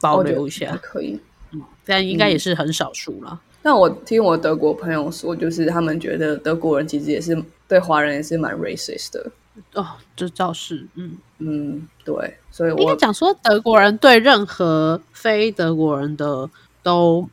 [0.00, 1.18] 保留一下，可以，
[1.50, 3.40] 嗯，但应该也是很少数了。
[3.60, 7.36] 但我听我德国朋友说，就是他们觉得德国人其实也是
[7.66, 9.30] 对华人也是蛮 racist 的。
[9.74, 16.48] 哦，这倒是，嗯嗯，对，所以我应该讲说德国人对任何非德国人的
[16.82, 17.28] 都。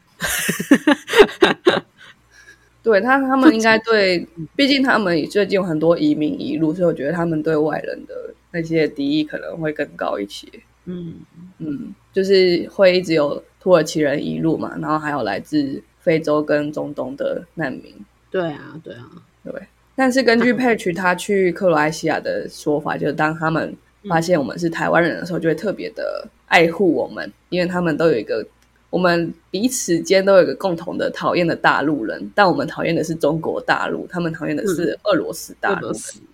[2.83, 8.13] 对他，他们应该对，毕竟他们最近有很多移民移入，所以我觉得他们对外人的
[8.51, 10.45] 那些敌意可能会更高一些。
[10.83, 11.13] 嗯
[11.59, 17.95] 嗯，就是会一直有土耳其人移入嘛，然后还有来自非洲跟中东的难民。
[18.29, 19.09] 对啊，对啊，
[19.45, 19.53] 对。
[19.95, 23.73] 但是根据佩奇他去克罗埃西亚的说法，就是当他们
[24.09, 28.45] 发现我们是台湾人的时候，就会特别的爱护我们，因为他们都有一个。
[28.93, 35.91] 我们彼此间都有一个共同的讨厌的大陆人，但我们讨厌的是中国大陆，他们讨厌的是俄罗斯大陆。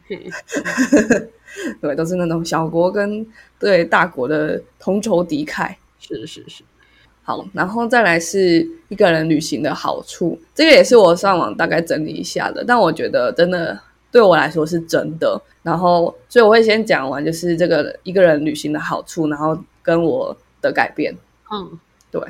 [1.80, 3.26] 对，都是那种小国跟
[3.58, 5.74] 对大国的同仇敌忾。
[6.02, 6.62] 是是是。
[7.24, 13.80] 好，然后再来是一个人旅行的好处，这个也是我上网大概整理一下的，但我觉得真的
[14.12, 15.42] 对我来说是真的。
[15.64, 21.16] 然后，所以我会先讲完，就是这个一个人旅行的好处，然后跟我的改变。
[21.50, 21.80] 嗯，
[22.12, 22.22] 对。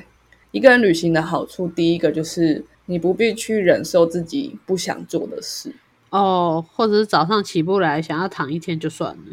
[0.51, 5.71] 一个人旅行的好处，第一个就是你不必去忍受自己不想做的事
[6.09, 9.23] 哦，或者是早上起不来，想要躺一天就算了。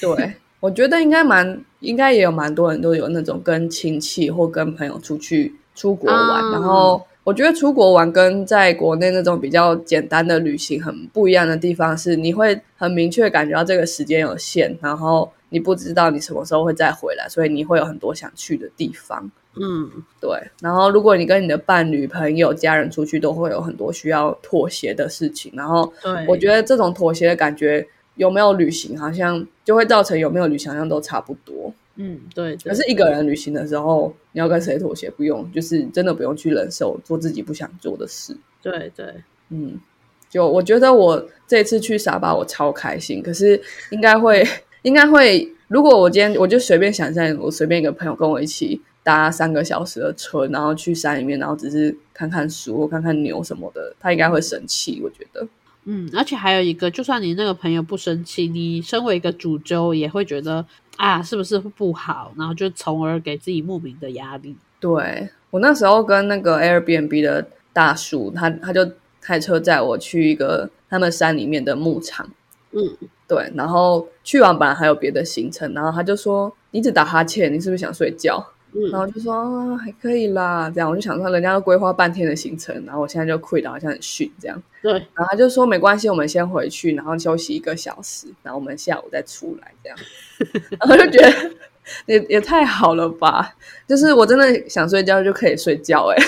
[0.00, 19.30] 对，我觉得应该蛮，应该也有蛮多人都有那种跟亲戚或跟朋友出去出国玩，然后我觉得出国玩跟在国内那种比较简单的旅行很不一样的地方是，你会很明确感觉到这个时间有限，然后你不知道你什么时候会再回来，所以你会有很多想去的地方。
[19.60, 19.90] 嗯，
[20.20, 20.30] 对。
[20.60, 25.52] 然后，如果你跟你的伴侣、朋友、家人出去，都会有很多需要妥协的事情。
[25.54, 31.72] 然后，对，我觉得这种妥协的感觉，有没有旅行，好像就会造成有没有旅行，好像都差不多。
[31.96, 32.56] 嗯，对。
[32.56, 35.10] 可是一个人旅行的时候，你要跟谁妥协？
[35.10, 38.36] 不用，就是真的不用去忍受做自己不想做的事。
[38.62, 39.06] 对对，
[39.50, 39.78] 嗯。
[40.30, 44.46] 就我觉得我这次去沙巴我超开心，可是应该会
[44.82, 55.00] 应该会，如果我今天我就随便想象，我随便一个朋友跟我一起搭三个小时的车，然后去山里面，然后只是看看树、看看牛什么的，他应该会生气。
[55.02, 55.48] 我觉得，
[55.84, 60.62] 嗯，而且还有一个，就算你那个朋友不生气，你身为一个主揪也会觉得
[60.98, 62.34] 啊，是不是不好？
[62.36, 64.54] 然后就从而给自己莫名的压力。
[64.78, 68.86] 对我那时候跟那个 Airbnb 的大叔，他他就
[69.22, 72.30] 开车载我去一个他们山里面的牧场，
[72.72, 72.82] 嗯，
[73.26, 78.46] 对，然后去完本来还有别的行程，然后他就说你只打哈欠，你是不是想睡觉？
[78.74, 84.62] 嗯然后就说、啊、还可以啦，这样我就想说人家要规划半天的行程，然后我现在就 quit 了，好像很逊这样。
[84.82, 89.98] 对，然后他就说没关系，我们先回去，然后休息一个小时，然后我们下午再出来这样。
[90.80, 91.50] 然后就觉得
[92.06, 93.56] 也也太好了吧，
[93.88, 96.22] 就是我真的想睡觉就可以睡觉、欸，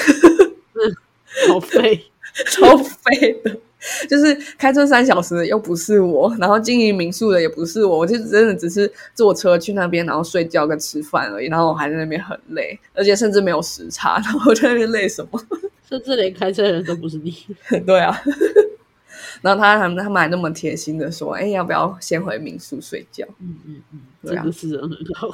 [1.49, 2.07] 好废。
[2.47, 3.57] 超废的。
[4.09, 11.49] 就是开车三小时的又不是我，然后经营民宿的也不是我，我就真的只是坐车去那边，然后睡觉跟吃饭而已。
[11.49, 15.41] 然后我还在那边很累，而且甚至没有时差，然后我在那边累什么？
[15.89, 17.35] 甚至连开车的人都不是你。
[17.87, 18.17] 对啊。
[19.43, 25.29] 然后他他们他们还那么贴心的说：“哎，要不要先回民宿睡觉嗯嗯嗯，对啊真的是人很好。？”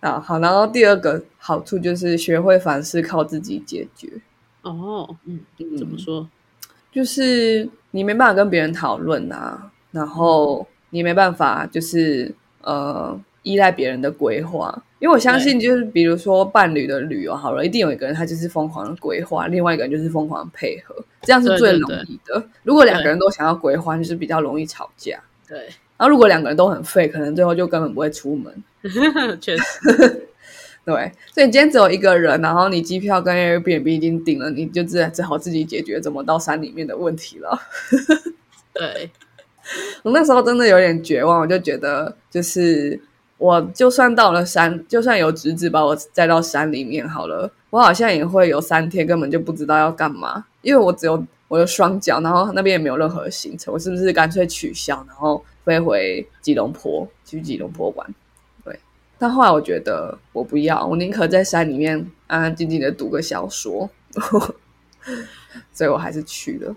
[0.00, 0.38] 啊，好。
[0.38, 4.08] 然后第二个好处就是学会凡事靠自己解决，
[4.62, 5.40] 哦，嗯，
[5.78, 6.28] 怎么说？
[6.90, 22.42] 就是你没办法跟别人讨论啊，然后你没办法就是呃依赖别人的规划，因为我相信就是比如说伴侣的旅游好了，一定有一个人他就是疯狂的规划，另外一个人就是疯狂的配合，这样是最容易的。
[22.62, 25.20] 如果两个人都想要规划，就是比较容易吵架。
[25.46, 25.58] 对，
[25.96, 28.52] 然后如果两个人都很废，可能最后就根本不会出门。
[29.40, 30.28] 确实，
[30.88, 37.60] 对，所以你今天只有一个人，然后你机票跟 Airbnb 已经订了，你就只只好自己解决怎么到山里面的问题了。
[38.72, 39.10] 对，
[40.02, 42.98] 我那时候真的有点绝望，我就觉得，就是
[43.36, 58.14] 我就算到了山，就算有侄子把我载到山里面好了，我好像也会有三天根本就不知道要干嘛，因为我只有我的双脚，然后那边也没有任何行程，我是不是干脆取消，然后飞回吉隆坡去吉隆坡玩？
[59.18, 63.90] 对，但后来我觉得我不要，我宁可在山里面安安静静的读个小说，
[65.72, 66.74] 所以我还是去了。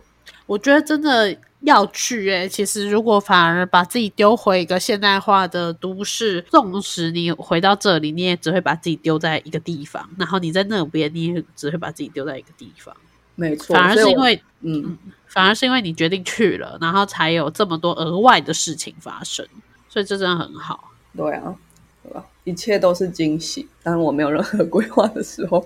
[0.47, 12.95] 我觉得真的要去诶、其实如果反而把自己丢回一个现代化的都市，纵使你回到这里，你也只会把自己丢在一个地方，然后你在那边，你也只会把自己丢在一个地方。
[13.36, 14.97] 没错，反而是因为，嗯。
[15.27, 19.47] 反而是因为你决定去了，然后才有这么多额外的事情发生，
[19.88, 20.91] 所以这真的很好。
[21.15, 21.56] 对啊，
[22.04, 22.26] 对吧？
[22.44, 25.66] 一切都是惊喜，当我没有任何规划的时候。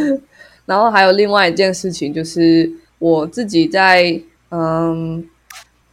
[0.66, 4.18] 然后还有另外一件事情，就是我自己在
[4.50, 5.28] 嗯，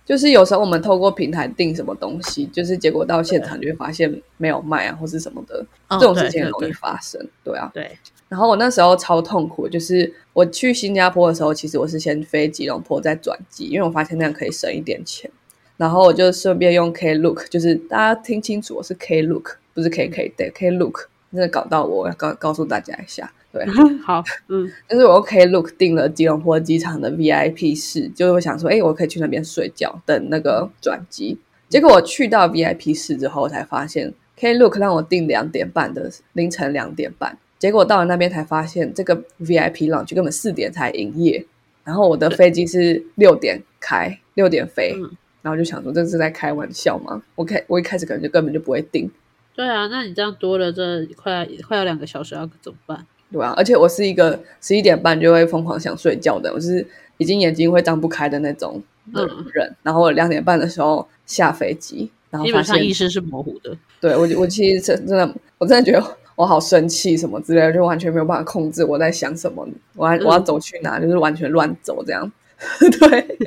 [0.06, 7.28] 就是有时候我们透过平台订什么东西，就是结果到现场就会发现没有卖啊，或是什么的，嗯这种事情很容易对对对发生。
[7.44, 7.98] 对啊，对，
[8.30, 15.30] 然后我那时候超痛苦，就是我去新加坡的时候，其实我是先飞吉隆坡再转机，因为我发现那样可以省一点钱。
[15.76, 23.66] 然后我就顺便用 Klook，就是大家听清楚，我是 Klook，不是 KK，对 Klook，真的搞到我，我要告告诉大家一下，对，
[24.04, 31.38] 好，嗯， 就是我用 Klook 订了吉隆坡机场的 VIP 室，就是我想说，哎，我可以去那边睡觉，等那个转机。
[31.70, 41.46] 结果我去到 VIP 室之后，我才发现 Klook 让我订两点半的凌晨两点半，结果到了那边才发现这个 VIP lounge 根本四点才营业，
[41.86, 45.12] 然后我的飞机是六点开，六点飞，嗯。
[45.42, 47.20] 然后就想说这是在开玩笑吗？
[47.34, 49.10] 我开我一开始可能就根本就不会订，
[49.56, 53.06] 对啊，那你这样多了这快快要两个小时，要怎么办？
[53.32, 56.86] 对啊，而且我是一个十一点半就会疯狂想睡觉的，我是
[57.18, 58.82] 已经眼睛会张不开的那种
[59.14, 59.76] 的嗯人。
[59.84, 63.78] 然后我两点半的时候下飞机，然后基本上意识是模糊的。
[64.00, 72.30] 对我我其实真真的我真的觉得我好生气什么之类的，就完全没有办法控制我在想什么，我还我要走去哪，就是完全乱走这样，
[72.80, 73.38] 对，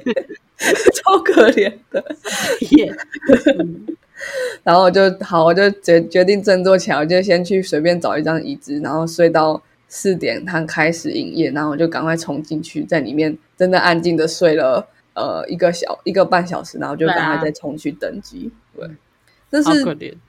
[0.95, 2.05] 超可怜的。
[2.77, 2.95] 耶，
[3.59, 3.87] 嗯
[4.63, 18.51] 然后我就好，我就决决定振作起来，我就先去随便找一张椅子，然后睡到四点，它开始营业，然后我就赶快冲进去，在里面真的安静的睡了呃一个小一个半小时，然后就赶快再冲去登机。
[18.77, 18.89] 对，
[19.51, 19.85] 这是。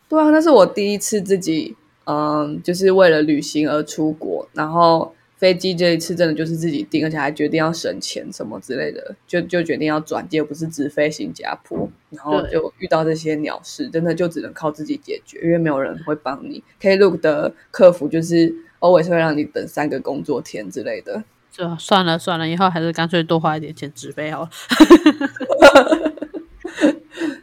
[0.08, 1.76] 对啊，那是我第一次自己
[2.06, 11.90] 嗯，就是为了旅行而出国，然后飞机这一次真的就是自己订，而且还决定要省钱什么之类的，就就决定要转机，不是直飞新加坡。
[12.10, 16.64] 然后就遇到这些鸟事，真的就只能靠自己解决，因为没有人会帮你。
[16.82, 21.24] Klook 的客服就是 always 会让你等三个工作天之类的。
[21.52, 24.50] 就算了算了，以后还是干脆多花一点钱直飞好了。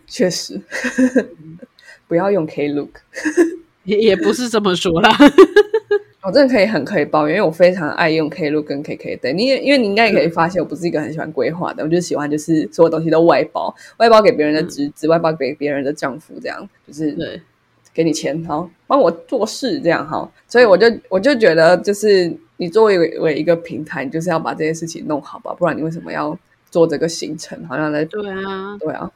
[0.07, 0.61] 确实，
[2.09, 2.91] 不要用 Klook，
[3.85, 5.11] 也也不是这么说啦。
[6.25, 17.43] 我真的可以很可以抱怨，因为我非常爱用 Klook 跟 KK 对，你也因为你应该也可以发现，我不是一个很喜欢规划的，我就喜欢就是所有东西都外包，外包给别人的侄子，外包给别人的丈夫，这样就是对，
[17.93, 20.31] 给你钱，好帮我做事，这样哈。
[20.47, 26.39] 所以我就我就觉得，就是你作为为一个平台，你就是要把这些事情弄好吧，不然你为什么要
[26.71, 27.67] 做这个行程？
[27.67, 29.11] 好像在对啊，对啊。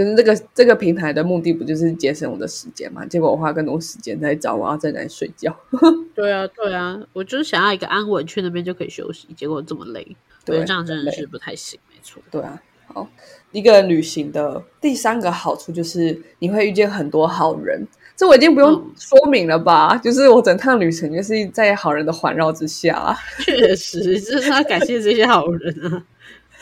[0.00, 3.04] 就是这个这个平台的目的不就是节省我的时间嘛？
[3.04, 5.54] 结果我花更多时间在找我要在哪里睡觉。
[6.14, 9.28] 对啊，对啊，我就是想要一个安稳，去那边就可以休息。
[9.36, 11.78] 结果这么累，我觉得这样真的是不太行。
[11.90, 12.60] 没错，对啊。
[12.92, 13.06] 好，
[13.52, 17.86] 一个旅行的第三个好处就是你会遇见很多好人。
[18.16, 19.96] 这我已经不用说明了吧？
[19.98, 23.16] 就是我整趟旅程就是在好人的环绕之下。
[23.38, 26.04] 确实，就是要感谢这些好人啊。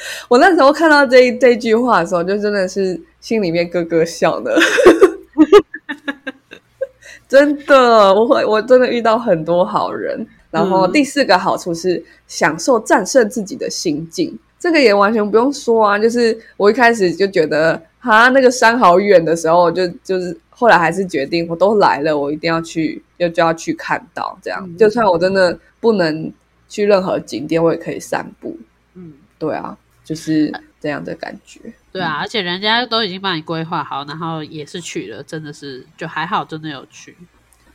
[0.29, 4.59] 我那时候看到这这句话的时候，就真的是心里面咯咯笑的。
[7.29, 10.27] 真的，我会我真的遇到很多好人。
[10.51, 15.99] 然后第四个好处是享受战胜自己的心境，这个也完全不用说啊。
[15.99, 24.39] 就是我一开始就觉得啊，那个山好远的时候，就就是后来还是决定，我都来了，我一定要去，就就要去看到。
[24.41, 26.33] 这样，就算我真的不能
[26.67, 28.57] 去任何景点，我也可以散步。
[28.95, 29.77] 嗯，对啊。
[30.09, 30.51] 就是
[30.81, 31.61] 这样的感觉，
[31.93, 37.15] 对啊，而且人家都已经帮你规划好，然后也是去了，真的是就还好，真的有去。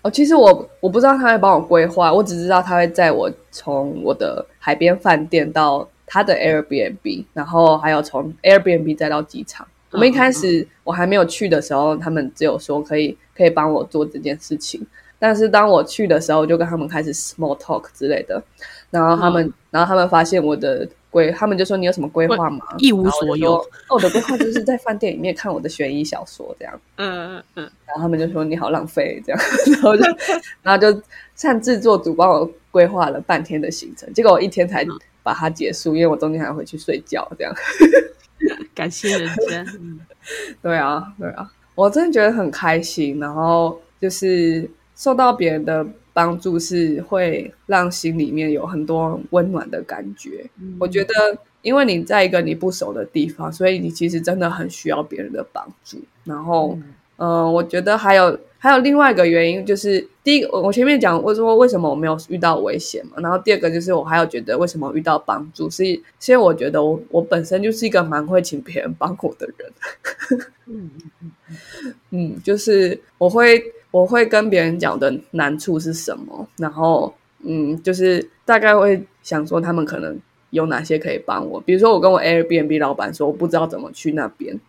[0.01, 9.67] 哦，其实我我不知道他会帮我规划，我只知道他会载我从我的海边饭店到他的 Airbnb，然后还有从 Airbnb 再到机场。
[9.91, 14.83] 我们一开始我还没有去的时候，他们只有说可以可以帮我做这件事情，
[15.19, 18.43] 但是当我去的时候，就跟他们开始 small talk 之类的，
[18.89, 20.89] 然后他们然后他们发现我的。
[21.13, 22.65] 规，他们就说你有什么规划吗？
[22.79, 23.63] 一无所有。
[23.87, 26.81] 我的规划就是在饭店里面看我的悬疑小说，这样。
[26.97, 27.71] 嗯嗯嗯。
[27.85, 29.39] 然后他们就说你好浪费，这样。
[29.73, 30.03] 然后就，
[30.63, 31.01] 然后就
[31.35, 34.83] 擅自做主帮我规划了半天的行程，结果我一天才
[35.21, 37.53] 把它结束，因为我中间还要回去睡觉，这样。
[38.73, 39.65] 感谢人家。
[40.63, 45.85] 对啊，对啊，我真的觉得很开心，然后就是受到别人的。
[46.13, 50.47] 帮助是会让心里面有很多温暖的感觉。
[50.79, 51.13] 我觉得，
[51.63, 55.99] 因为你在一个你不熟的地方，所以你其实真的很需要别人的帮助。
[56.23, 56.77] 然后，
[57.17, 63.13] 嗯，我觉得还有还有另外一个原因，就是第一个，我前面讲我说为什么我没有遇到危险嘛。
[63.17, 69.71] 然后第二个就是我还有觉得为什么遇到帮助，是因为我觉得我我本身就是一个蛮会请别人帮我的人。
[72.11, 73.63] 嗯， 就是我会。
[73.93, 77.13] 我会跟别人讲的难处是什么，然后
[77.43, 80.19] 嗯，就是大概会想说他们可能
[80.49, 81.61] 有哪些可以帮我。
[81.61, 84.59] 比如说，我跟我 Airbnb 老板说，我不知道怎么去那边，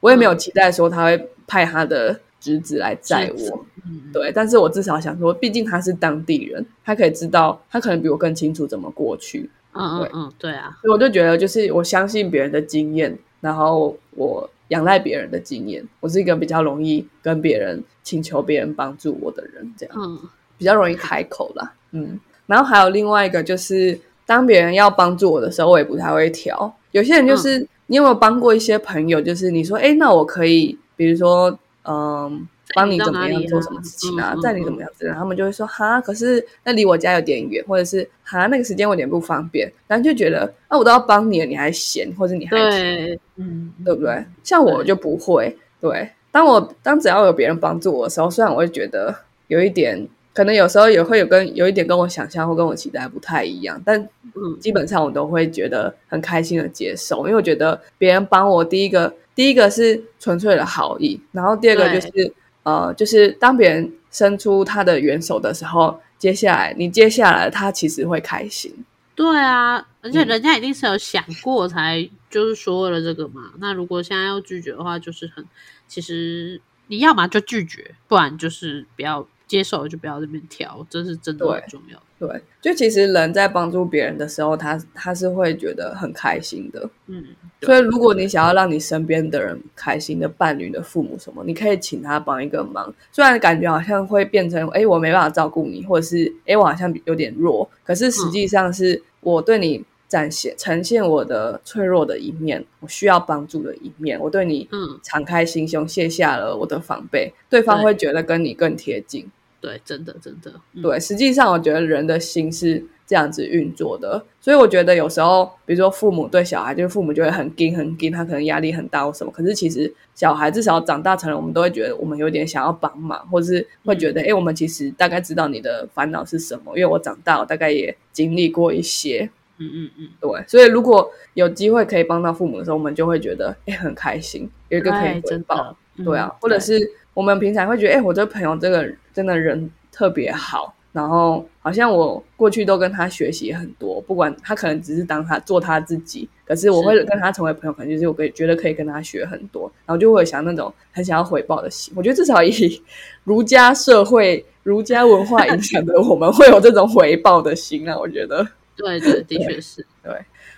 [0.00, 3.66] 我也没有期待说他会派他的侄子来载我，
[4.14, 4.32] 对。
[4.32, 9.50] 但是我至少想说，毕竟他是当地人，他可以知道，他可能比我更清楚怎么过去。
[9.74, 10.78] 嗯嗯嗯，对啊。
[10.80, 14.48] 所以我就觉得，就是我相信别人的经验，然后我。
[14.70, 20.18] 仰赖别人的经验，我是一个比较容易跟别人请求别人帮助我的人，这样，嗯，
[20.58, 22.18] 比较容易开口啦，嗯。
[22.46, 23.96] 然后还有另外一个，就是
[24.26, 26.74] 当别人要帮助我的时候，我也不太会挑。
[26.90, 29.20] 有些人就是，你有没有帮过一些朋友？
[29.20, 32.48] 就是你说，哎，那我可以，比如说，嗯。
[32.74, 34.34] 帮你怎么样做什么事情啊？
[34.42, 44.24] 在你怎么样子，他们就会说哈，可是那离我家有点远，或者是哈那个时间我有点不方便，然后就觉得啊，我都要帮你了，你还嫌，或者你还对，嗯，对不对？
[44.42, 49.14] 像我就不会，对，当我当只要有别人帮助我的时候，虽然我会觉得
[49.48, 54.00] 有一点，可能有时候也会有跟有一点跟我想象或跟我期待不太一样，但
[54.34, 62.32] 嗯，基本上我都会觉得很开心的接受，因为我觉得别人帮我，第一个第一个是纯粹的好意，然后第二个就是。
[62.70, 68.72] 呃，就是当别人伸出他的援手的时候，接下来你接下来他其实会开心。
[69.16, 73.50] 对啊，而且人家一定是有想过才就是说了这个嘛。
[73.58, 75.44] 那如果现在要拒绝的话，就是很
[75.88, 82.00] 其实你要么就拒绝，不然就是不要接受，就不要这边挑，这是真的很重要。
[82.20, 86.88] 对，就其实人在帮助别人的时候，他他是会觉得很开心的。
[87.08, 87.24] 嗯，
[87.60, 92.94] 所以如果你想要让你身边的人开心的伴侣的父母什么，你可以请他帮一个忙。
[93.10, 109.28] 虽然感觉好像会变成，哎，我没办法照顾你，或者是，哎，我好像有点弱，可是实际上是我对你展现呈现我的脆弱的一面，我需要帮助的一面，我对你嗯敞开心胸，卸下了我的防备，对方会觉得跟你更贴近。
[109.60, 110.98] 对，真的，真的，对。
[110.98, 114.24] 实际上，我觉得人的心是这样子运作的。
[114.40, 119.30] 所以我觉得有时候，比如说父母对小孩，就是父母就会很紧很紧，他可能压力很大或什么。
[119.30, 129.28] 可是其实小孩至少长大成人，我们都会觉得我们有点想要帮忙，或者是会觉得，哎，我们其实大概知道你的烦恼是什么，因为我长大，我大概也经历过一些。
[129.58, 130.42] 嗯嗯嗯，对。
[130.48, 135.76] 所以如果有机会可以帮到父母的时候，我们就会觉得，哎，很开心，有一个可以回报。
[136.02, 136.80] 对啊，或者是
[137.20, 140.74] 我们平常会觉得，哎，我这朋友这个真的人特别好。
[140.90, 151.92] 然后好像我过去都跟他学习很多，不管他可能只是当他做他自己，可是我会跟他成为朋友，可能就是我可以觉得可以跟他学很多，然后就会想那种很想要回报的心。
[151.94, 152.82] 我觉得至少以
[153.22, 157.96] 儒家社会、儒家文化影响的，我们会有这种回报的心啊。
[157.98, 158.44] 我觉得，
[158.74, 160.12] 对对，的确是对。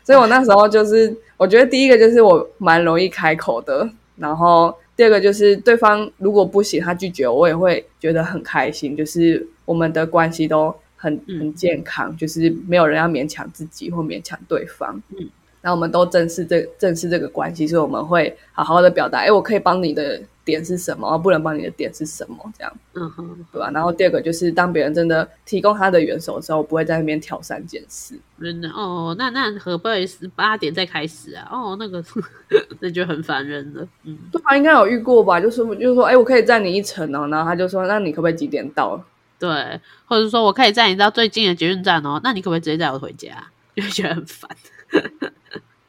[0.04, 3.86] 所以我那时候就是，我觉得第一个就是我蛮容易开口的，
[4.16, 9.48] 然后第二个就是对方如果不行，他拒绝我，我也会觉得很开心，就是。
[9.64, 15.00] 我们的关系都很很健康，就是没有人要勉强自己或勉强对方。
[15.16, 15.30] 嗯，
[15.62, 19.20] 那我们都正视这正视这个关系，所以我们会好好的表达。
[19.20, 21.16] 哎，我可以帮你的点是什么？
[21.18, 22.36] 不能帮你的点是什么？
[22.58, 23.70] 这样，嗯哼，对吧？
[23.72, 28.18] 然后第二个就是，当别人真的提供他的援手的时候，不会在那边挑三拣四。
[28.40, 31.48] 真的哦，那那可不可以八点再开始啊？
[31.52, 32.02] 哦，那个
[32.80, 33.86] 那就很烦人了。
[34.02, 35.40] 嗯，对啊应该有遇过吧？
[35.40, 37.28] 就是就是说，哎，我可以载你一程哦。
[37.28, 39.00] 然后他就说，那你可不可以几点到？
[39.38, 43.44] 对，或者说我可以载你到最近的捷运站哦，那你可不可以直接载我回家？
[43.76, 44.50] 就觉得很烦。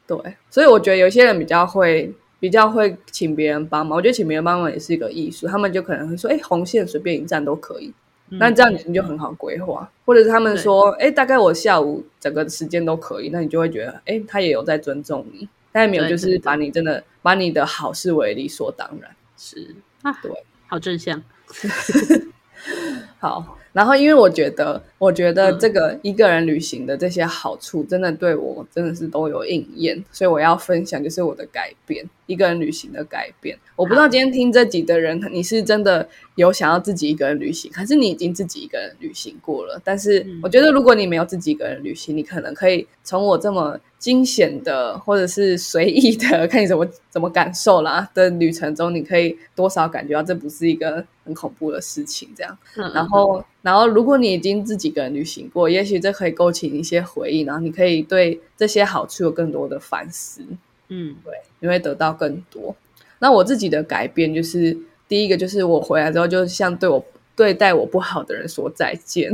[0.06, 0.16] 对，
[0.50, 3.96] 所以我觉得有些人比较会，比较会请别人帮忙。
[3.96, 5.46] 我觉得请别人帮忙也是一个艺术。
[5.46, 7.92] 他们就可能会说：“哎，红线随便一站都可以。”
[8.28, 9.90] 那这样你就很好规划。
[10.04, 19.10] 或者是他们说：“哎，大概我下午整个时间都可以。”那你就会觉得：“哎，他也有在尊重你。”但没有就是把你真的把你的好视为理所当然。
[19.36, 20.30] 是啊，对，
[20.68, 21.22] 好正向。
[23.18, 33.58] 好，然后因为我觉得，我觉得这个一个人旅行的这些好处，真的对我真的是都有应验，所以我要分享就是我的改变，一个人旅行的改变。
[33.74, 39.80] 我不知道今天听这集的人，你是真的有想要自己一个人旅行，还是你已经自己一个人旅行过了？
[39.84, 43.78] 但是我觉得，如果你没有自己一个人旅行，你可能可以从我这么。
[43.96, 52.54] 惊险的，或者是随意的，看你怎么怎么感受啦的旅程中，你可以多少感觉到这不是一个很恐怖的事情，这样。
[52.92, 60.42] 然后，然后，如果你已经自己一个人旅行过，也许这可以勾起一些回忆，然后你可以对这些好处有更多的反思。
[60.88, 62.76] 嗯，对，你会得到更多。
[63.20, 64.76] 那我自己的改变就是，
[65.08, 67.02] 第一个就是我回来之后，就像对我
[67.34, 69.32] 对待我不好的人说再见。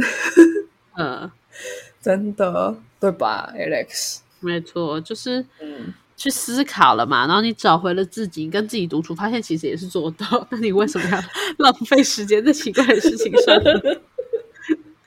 [0.96, 1.28] 嗯，
[2.00, 4.18] 真的，对吧，Alex？
[4.38, 5.44] 没错，就是
[6.16, 10.46] 去思考了嘛，然后你找回了自己，跟自己独处，发现其实也是做到。
[10.50, 11.18] 那你为什么要
[11.58, 13.60] 浪费时间在奇怪的事情上？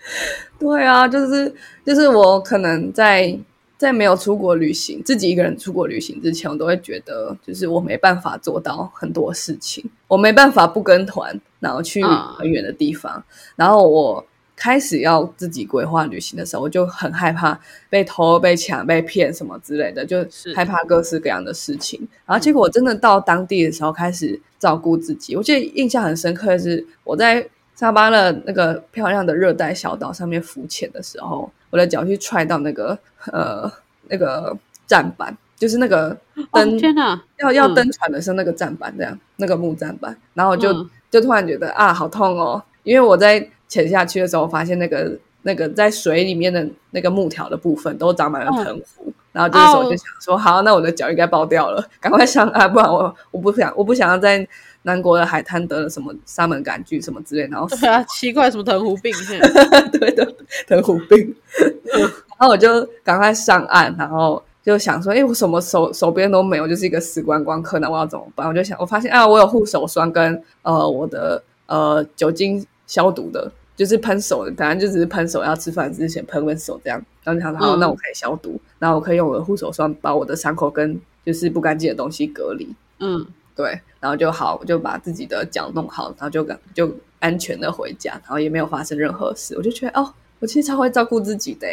[0.59, 1.53] 对啊，就是
[1.85, 3.37] 就是我可能在
[3.77, 13.23] 在没有出国旅行，自己一个人出国旅行之前，我都会觉得，就是我没办法做到很多事情，我没办法不跟团，然后去很远的地方，
[13.55, 14.25] 然后我。
[14.55, 20.23] 开始要自己规划旅行的时候，我就很害怕被偷、被抢、被骗什么之类的，就
[20.55, 21.99] 害怕各式各样的事情。
[22.23, 25.35] 然后结果我真的到当地的时候，开始照顾自己。
[25.35, 27.45] 我记得印象很深刻的是，我在
[27.83, 32.97] 沙巴的那个漂亮的热带小岛上面浮潜的时候，我的脚去踹到那个
[33.31, 33.69] 呃
[34.07, 34.55] 那个
[34.87, 36.17] 站板，就是那个
[36.53, 43.49] 登天哪要要登船的时候那个站板这样那个木站板，然后我就就突然觉得啊好痛哦，因为我在。
[43.69, 54.47] 潜下去的时候，发现那个那个在水里面的那个木条的部分都长满了藤壶，然后这个时候就想说：好，那我的脚应该爆掉了，赶快上岸，不然我我不想我不想要在
[54.83, 59.11] 南国的海滩得了什么沙门杆菌什么之类，然后对啊， 奇怪什么藤壶病，
[59.91, 60.35] 对的
[60.67, 61.35] 藤壶病，
[61.91, 68.47] 然后我就赶快上岸，然后就想说：哎，我什么手手边都没有，就是一个死观光客，那我要怎么办？
[68.47, 73.51] 我就想，我发现啊，我有护手霜跟呃我的呃酒精消毒的。
[73.75, 77.05] 就是喷手，的，反正就只是喷手，要吃饭之前喷喷手这样。
[77.23, 82.69] 然后想，好，那我可以消毒，然后我可以用我的护手霜把我的伤口跟就是不干净的东西隔离。
[82.99, 83.25] 嗯，
[83.55, 89.55] 对，然后就好，我就把自己的脚弄好，然后就赶就安全的回家，然后也没有发生任何事。
[89.57, 91.67] 我就觉得，哦，我其实超会照顾自己的。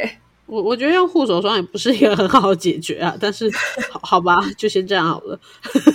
[0.51, 3.48] 我我觉得用护手霜也不是一个很好的解决啊，但是
[3.88, 5.38] 好好吧，就先这样好了。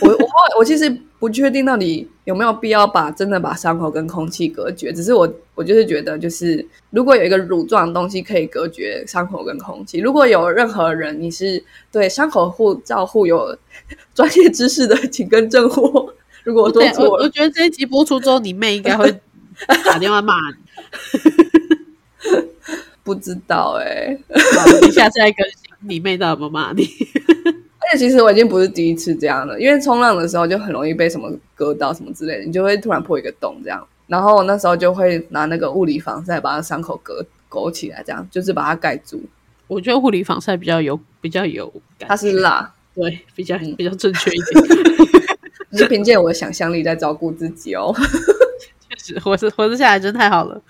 [0.01, 0.27] 我我
[0.59, 0.89] 我其实
[1.19, 13.57] 不确定到底有没有必要把真的把伤口跟空气隔绝，只是我我就是觉得，就是如果有一个乳状的东西可以隔绝伤口跟空气，如果有任何人你是对伤口护照护有
[14.15, 16.13] 专业知识的，请跟正我。
[16.43, 19.11] 如果我做错了，我觉得这一集播出之后，你妹应该会
[19.83, 21.44] 打电话骂你。
[23.05, 24.17] 不知道哎、
[24.91, 26.83] 下次再更新，你妹到底有没有骂你？
[27.79, 33.87] 而且其实我已经不是第一次这样了，因为冲浪的时候就很容易被什么割到什么之类的，你就会突然破一个洞这样。
[34.07, 39.21] 然后我那时候就会拿那个物理防晒把它伤口隔勾起来，这样就是把它盖住。
[39.67, 44.63] 我觉得物理防晒比较有比较有感，它是辣，对比较比较正确一点。
[45.69, 48.03] 你是凭借我的想象力在照顾自己哦，确
[49.13, 50.61] 实，活着活着下来真太好了。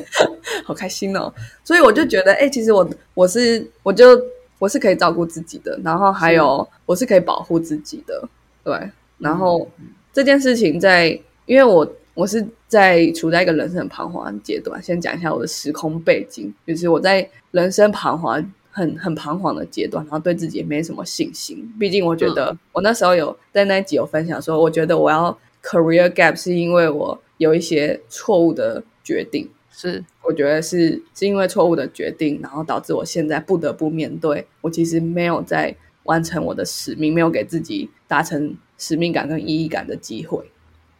[0.64, 1.32] 好开心哦。
[1.64, 4.20] 所以我就觉得，哎、其实我我是我就
[4.58, 8.28] 我是可以照顾自己的，然后还有我是可以保护自己的，
[8.64, 8.90] 对。
[9.18, 9.68] 然后
[10.12, 11.08] 这件事情在，
[11.46, 14.82] 因为我我是在处在一个人生很彷徨的阶段。
[14.82, 21.68] 先讲一下我的时空背景，就是我在人生彷徨很很彷徨的阶段，然后对自己也没什么信心。
[21.80, 29.48] 毕竟我觉得我那时候有在那一集有分享说，我觉得我要 career gap 是因为我有一些错误的决定。
[29.70, 40.44] 是我觉得是是因为错误的决定，然后导致我现在不得不面对，我其实没有在完成我的使命，没有给自己达成使命感跟意义感的机会。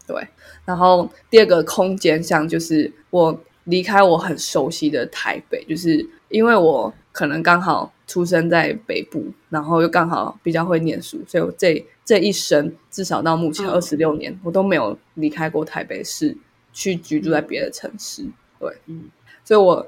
[0.07, 0.27] 对，
[0.65, 16.37] 然后第二个空间上就是我离开我很熟悉的台北，就是因为我可能刚好出生在北部，然后又刚好比较会念书，所以我这这一生至少到目前嗯二十六年，我都没有离开过台北市，
[16.73, 18.25] 去居住在别的城市。
[18.59, 19.05] 对，嗯，
[19.45, 19.87] 所以我，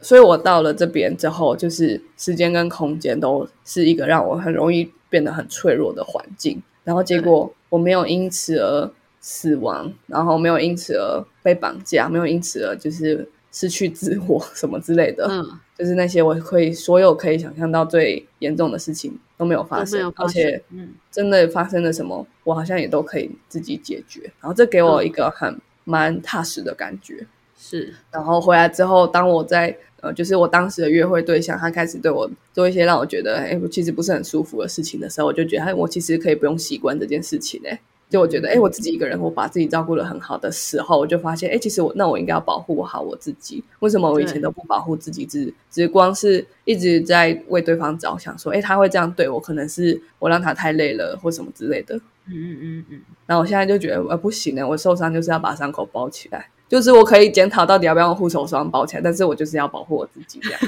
[0.00, 6.62] 所以我到了这边之后，就是时间跟空间都是一个让我很容易变得很脆弱的环境。
[6.84, 8.88] 然后结果我没有因此而
[9.20, 15.26] 死亡，然后没有因此而被绑架，没有因此而就是失去自我什么之类的。
[15.30, 20.62] 嗯，就是那些我可以所有可以想象到最严重的事情都没有发生，而且。
[20.70, 24.20] 嗯真的发生了什么，我好像也都可以自己解决。
[24.38, 27.26] 然后这给我一个很蛮踏实的感觉。
[27.58, 43.62] 是然后回来之后，当我在呃，就是我当时的约会对象，他开始对我做一些让我觉得，哎，其实不是很舒服的事情的时候，我就觉得，哎，我其实可以不用习惯这件事情，哎，就我觉得，哎，我自己一个人，我把自己照顾的很好的时候，我就发现，哎，其实我那我应该要保护好我自己。
[43.80, 45.26] 为什么我以前都不保护自己？
[45.26, 51.96] 只只光是一直在为对方着想，说，哎，他会这样对我，可能是我让他太累了，或什么之类的。
[52.28, 60.60] 嗯嗯嗯嗯，然后我现在就觉得，呃，不行呢，我受伤就是要把伤口包起来，就是我可以检讨到底要不要用护手霜包起来，但是我就是要保护我自己这样。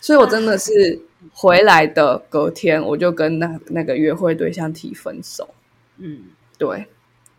[0.00, 1.00] 所以我真的是
[1.32, 5.48] 回来的隔天，我就跟那那个约会对象提分手。
[5.98, 6.24] 嗯，
[6.56, 6.86] 对，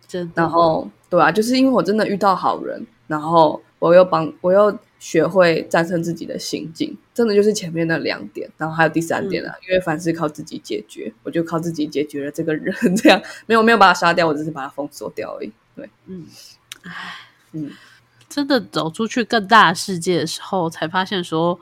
[0.08, 0.34] 真的。
[0.36, 15.52] 然后对啊，就是因为我真的遇到好人，然后我又帮我又学会战胜自己的心境，真的就是前面那两点，然后还有第三点啊，因为凡事靠自己解决，我就靠自己解决了这个人，这样没有没有把他杀掉，我只是把他封锁掉而已。
[15.74, 16.26] 对，嗯，
[16.84, 16.92] 唉，
[17.54, 17.72] 嗯，
[18.28, 21.58] 真的走出去更大的世界的时候，才发现说，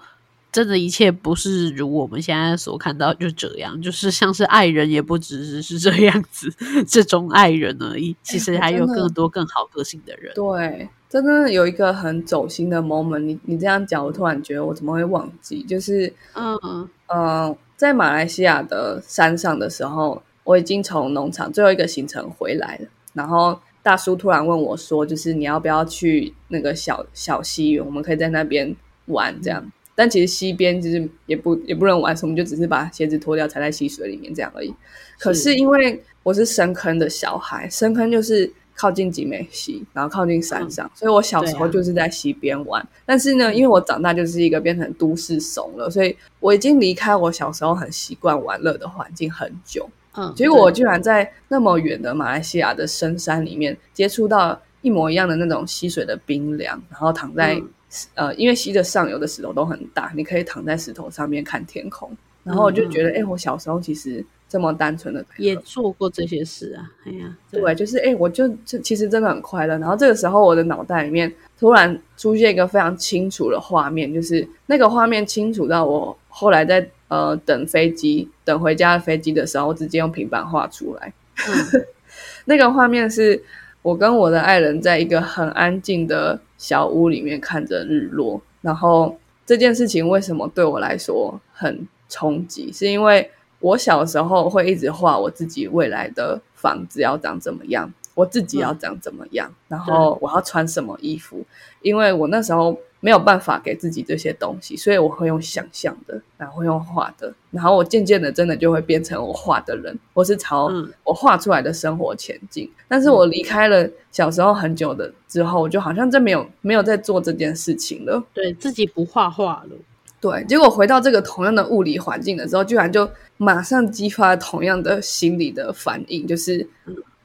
[0.52, 6.52] 真的，一切不是如我们现在所看到就这样，就是像是爱人，也不只是这样子，
[6.88, 8.16] 这种爱人而已。
[8.24, 10.34] 其实还有更多更好个性的人。
[10.34, 15.62] 对，真的有一个很走心的 moment，你你这样讲，我突然觉得我怎么会忘记？
[15.64, 22.88] 就是嗯嗯嗯，在马来西亚的山上的时候，我已经从农场最后一个行程回来了。
[23.14, 27.86] 然后大叔突然问我说：“就是你要不要去那个小小溪园？
[27.86, 28.76] 我们可以在那边
[29.06, 29.72] 玩这样。
[29.98, 34.72] 但其实溪边就是也不也不能玩什么，就只是把鞋子脱掉踩在溪水里面这样而已。
[35.18, 42.88] 可是因为我是深坑的小孩，深坑就是靠近集美溪，然后靠近山上，所以我小时候就是在溪边玩。
[43.08, 49.90] 但是呢，因为我长大就是一个变成都市怂了，所以我已经离开我小时候很习惯玩乐的环境很久。
[50.14, 57.68] 嗯，结果我居然在那么远的马来西亚的深山里面接触到一模一样的那种溪水的冰凉，然后躺在、嗯
[58.16, 62.10] 呃，因为溪的上游的石头都很大，你可以躺在石头上面看天空。
[62.44, 66.90] 然后我就觉得，哎、我小时候其实这么单纯的也做过这些事啊。
[67.06, 69.78] 哎呀，对，就是哎、诶我就这其实真的很快乐。
[69.80, 71.30] 然后这个时候，我的脑袋里面
[71.60, 81.14] 突然出现一个非常清楚的画面，就是那个画面清楚到我后来在呃等飞机、等回家的飞机的时候，我直接用平板画出来。
[81.50, 81.86] 嗯
[82.46, 83.44] 那个画面是
[83.82, 88.42] 我跟我的爱人在一个很安静的小屋里面看着日落。
[88.62, 92.72] 然后这件事情为什么对我来说很冲击？
[92.72, 93.30] 是因为
[93.60, 101.44] 我小时候会一直画我自己未来的房子要长怎么样，我自己要长怎么样，然后我要穿什么衣服。
[101.82, 110.72] 因为我那时候没有办法给自己这些东西，所以我会用想象的，然后会用画的，然后我渐渐的真的就会变成我画的人，我是朝
[111.04, 112.72] 我画出来的生活前进。
[112.88, 119.76] 但是我离开了小时候很久的之后，我就好像真没有没有在做这件事情了，对自己不画画了。
[120.20, 126.68] 对，结果回到这个同样的物理环境的时候，居然就马上激发同样的心理的反应，就是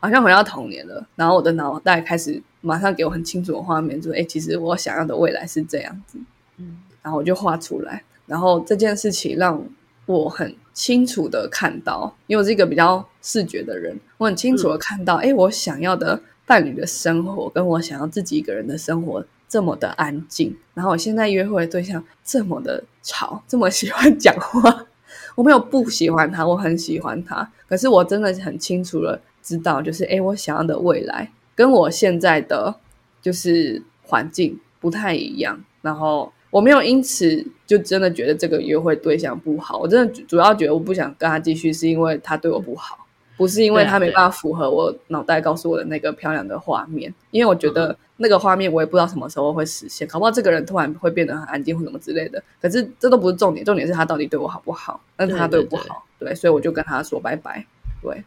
[0.02, 2.42] 好像回到童年了，然后我的脑袋开始。
[2.64, 6.16] 马上给我很清楚的画面，说：“哎，其实我想要的未来是这样子。”
[6.58, 8.04] 嗯，然后我就画出来。
[8.24, 9.60] 然后这件事情让
[10.06, 20.56] 我很清楚的看到，因为我是一个比较视觉的人，我很清楚的看到，哎，我想要的伴侣的生活，跟我想要自己一个人的生活这么的安静。
[20.72, 24.86] 然后我现在约会的对象这么的吵，这么喜欢讲话。
[25.34, 27.50] 我没有不喜欢他，我很喜欢他。
[27.68, 31.30] 可是我真的很清楚的知道，就是哎，我想要的未来。
[31.54, 32.74] 跟我现在的
[33.20, 39.78] 就是环境不太一样，然后我没有因此就真的觉得这个约会对象不好。
[39.78, 47.12] 我真的主要觉得我不想跟他继续，是因为他对我不好，不是因为他没办法符合我脑袋告诉我的那个漂亮的画面。
[47.30, 52.42] 因为我觉得那个画面我也不知道什么时候会实现，搞不好这个人突然会变得很安静或什么之类的。
[52.62, 55.00] 可是这都不是重点，重点是他到底对我好不好？
[55.16, 57.66] 但是他对我不好，对，所以我就跟他说拜拜。
[58.02, 58.24] 对，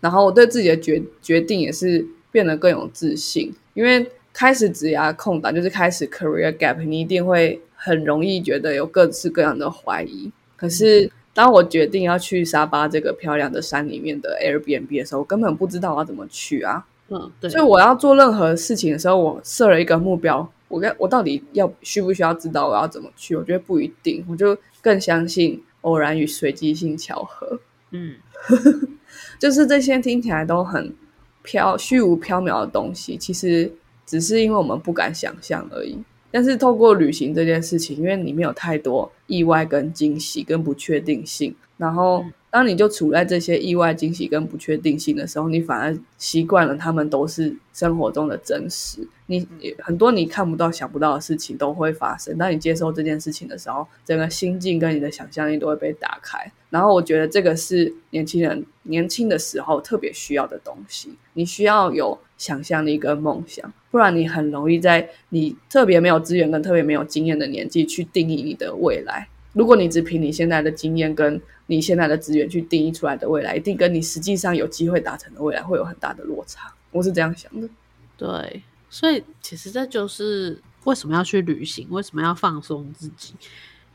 [0.00, 2.06] 然后我对自己的决决定也是。
[2.30, 10.30] 变得更有自信，因为开始职涯空档，就是开始 career gap，你一定会很容易觉得有各式各样的怀疑。
[10.54, 16.86] 可是当我决定要去沙巴这个漂亮的山里面的 Airbnb 的时候，我根本不知道我要怎么去啊。
[17.08, 17.48] 嗯，对。
[17.48, 23.34] 所以我要做任何事情的时候，我设了一个目标，我该我到底要需不需要知道我要怎么去？
[23.34, 27.58] 我觉得不一定，我就更相信偶然与随机性巧合。
[27.90, 28.16] 嗯，
[29.38, 30.94] 就是这些听起来都很。
[31.40, 33.72] 飘虚无缥缈的东西，其实
[34.04, 35.96] 只是因为我们不敢想象而已。
[36.30, 49.06] 但是透过旅行这件事情，因为里面有太多意外、跟惊喜、跟不确定性，然后当你就处在这些意外、惊喜跟不确定性的时候，你反而习惯了他们都是生活中的真实。
[49.26, 49.46] 你
[49.80, 52.36] 很多你看不到、想不到的事情都会发生。
[52.38, 56.50] 当你接受这件事情的时候，整个心境跟你的想象力都会被打开。
[56.70, 61.10] 然后我觉得这个是年轻人年轻的时候特别需要的东西。
[61.34, 69.28] 你需要有想象力跟梦想，不然你很容易在你特别没有资源跟特别没有经验的年纪去定义你的未来。
[69.52, 76.74] 如果你只凭你现在的经验跟你现在的资源去定义出来的未来，一定跟你实际上有机会达成的未来会有很大的落差。
[76.90, 77.68] 我是这样想的。
[78.16, 83.34] 对，所以其实这就是为什么要去旅行，为什么要放松自己。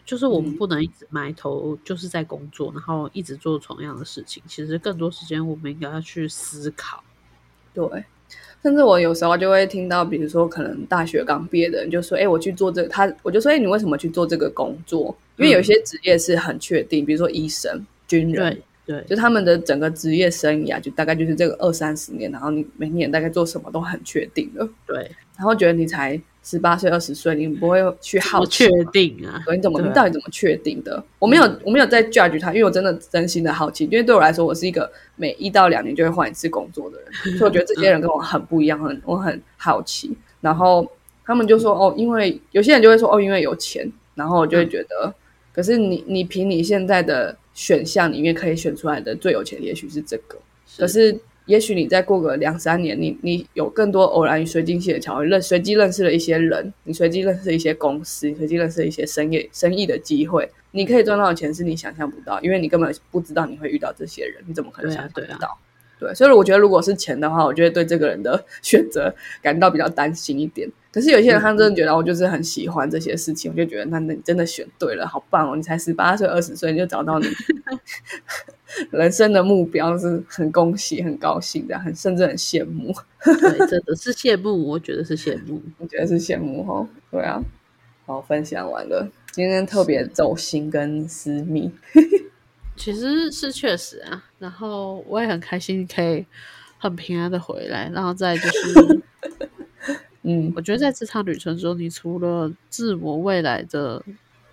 [0.06, 4.44] 就是我们不能一直埋头就是在工作，然后一直做同样的事情。
[4.46, 7.04] 其实更多时间，我们应该要去思考。
[7.74, 8.06] 对，
[8.64, 24.68] 甚至我有时候就会听到，比如说可能大学刚毕业的人就说：“哎，我去做这。”他我就说：“哎，你为什么去做这个工作？”因为有些职业是很确定，比如说医生、军人，对，就他们的整个职业生涯就大概就是这个二三十年，然后你每年大概做什么都很确定的。
[24.88, 24.96] 对，
[25.38, 26.20] 然后觉得你才。
[26.44, 29.42] 十八岁、二十岁，你不会去好确定啊？
[29.56, 29.80] 你怎么？
[29.82, 31.02] 你到底怎么确定的？
[31.18, 33.86] 我没有，我没有在 judge 他，因为我真的真心的好奇。
[33.86, 40.16] 因为对我来说，我是一个每一到两年就会换一次工作的人， 所以我觉得这些人跟我很不一样，很我很好奇。
[40.42, 40.86] 然后
[41.26, 45.14] 他们就说：“哦，因为有些人就会说哦，因为有钱。”然后我就会觉得，
[45.54, 50.38] 可是你你凭你现在的选项里面可以选出来的最有钱，也许是这个，
[50.78, 51.18] 可是。
[51.46, 65.58] 也许你再过个两三年，你你有更多偶然与随机性的巧遇，认随机认识了一些人，你随机认识一些公司，随机认识一些生意生意的机会，你可以赚到的钱是你想象不到，因为你根本不知道你会遇到这些人，你怎么可能想象得到？
[66.00, 70.70] 对，所以我觉得如果是钱的话，我就会对这个人的选择感到比较担心一点。
[70.92, 75.56] 可是有些人他真的觉得我就是很喜欢这些事情，我就觉得那那你真的选对了，好棒哦！
[75.56, 77.28] 你才十八岁、二十岁你就找到你
[78.92, 82.94] 人生的目标，是很恭喜、很高兴的，很甚至很羡慕。
[83.24, 86.88] 对，真的是羡慕，我觉得是羡慕，我觉得是羡慕哈。
[87.12, 87.42] 对啊，
[88.06, 91.72] 好，分享完了，今天特别走心跟私密。
[92.76, 96.26] 其实是确实啊，然后我也很开心可以
[96.80, 99.02] 很平安的回来，然后再就是，
[100.24, 104.04] 嗯，我觉得在这场旅程中，你除了自我未来的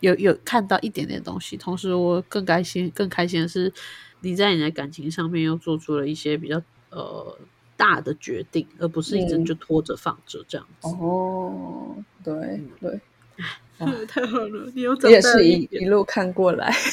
[0.01, 3.72] 有有看到一点点东西，同时我更开心更开心的是，
[4.20, 7.38] 你在你的感情上面又做出了一些比较呃
[7.76, 10.88] 大的决定，而不是一直就拖着放着这样子。
[10.88, 13.01] 哦，对对
[14.07, 16.72] 太好了，你有也是一一路看过来。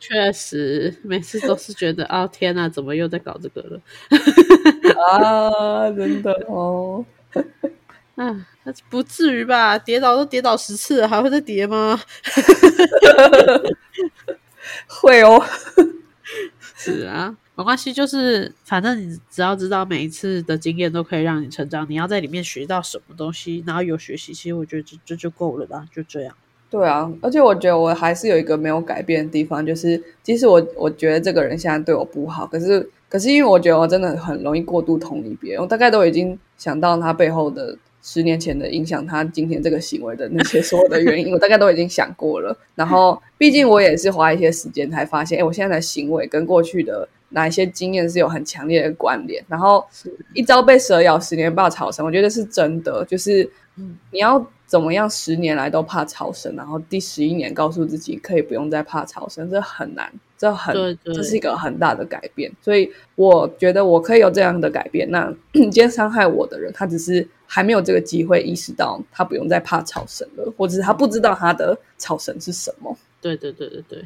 [0.00, 3.80] 确实，每次都是觉得啊，天哪，怎么又在搞这个了？
[5.10, 7.04] 啊，真的哦。
[8.18, 8.44] 嗯，
[8.90, 9.78] 不至于吧？
[9.78, 11.98] 跌倒都跌倒十次了，还会再跌吗？
[14.86, 15.42] 会哦。
[16.76, 26.34] 是啊，没关系，就是反正你只要知道每一次的经验都可以让你成长，你要在里面学到什么东西，然后有学习，其实我觉得这这就够了吧，就这样。
[26.70, 42.56] 对啊，而且我觉得我还是有一个没有改变的地方，就是即使我我觉得这个人现在对我不好，可是可是因为我觉得我真的很容易过度同理别人，我大概都已经想到他背后的十年前的影响他今天这个行为的那些所有的原因，我大概都已经想过了。
[42.74, 49.44] 然后毕竟我也是花一些时间才发现，哎，我现在的行为跟过去的哪一些经验是有很强烈的关联。
[49.48, 49.84] 然后
[50.34, 53.50] 一朝被蛇咬，十年怕草绳，我觉得是真的，就是
[54.10, 54.46] 你要。
[54.68, 55.08] 怎么样？
[55.08, 62.50] 十年来都怕草绳，然后第十一年告诉自己可以不用再怕草绳，这很难，这很，这是一个很大的改变。
[62.62, 65.10] 所以我觉得我可以有这样的改变。
[65.10, 72.96] 那 今天伤害我的人，他只是还没有这个机会意识到他不用再怕草神了，或者是他不知道他的草神是什么。
[73.20, 74.04] 对对对对对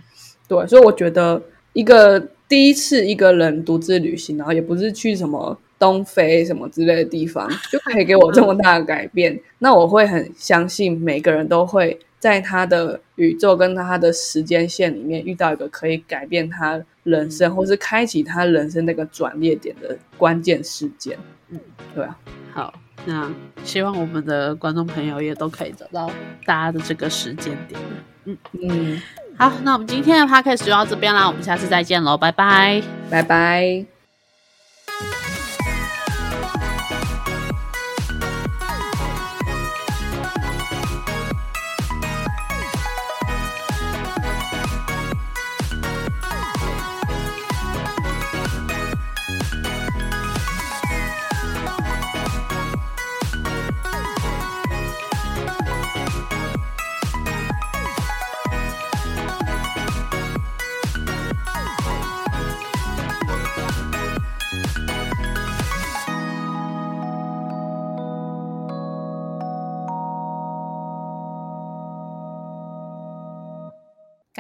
[0.49, 1.41] 对，所以我觉得
[1.75, 2.19] 一个
[2.49, 5.57] 第一次一个人独自旅行，然后也不是去什么。
[5.83, 21.19] 东非什么之类的地方就可以给我这么大的改变，那我会很相信每个人都会在他的宇宙跟他的时间线里面遇到一个可以改变他人生，或是开启他人生那个转捩点的关键事件。
[21.51, 21.59] 嗯，
[21.97, 22.17] 对啊。
[22.55, 22.73] 好，
[23.05, 23.29] 那
[23.65, 26.09] 希望我们的观众朋友也都可以找到
[26.45, 27.81] 大家的这个时间点。
[28.25, 29.03] 嗯嗯，
[29.37, 32.81] 好，那我们今天的 podcast 就到这边啦，我们下次再见喽，拜拜，
[33.11, 34.02] 拜拜。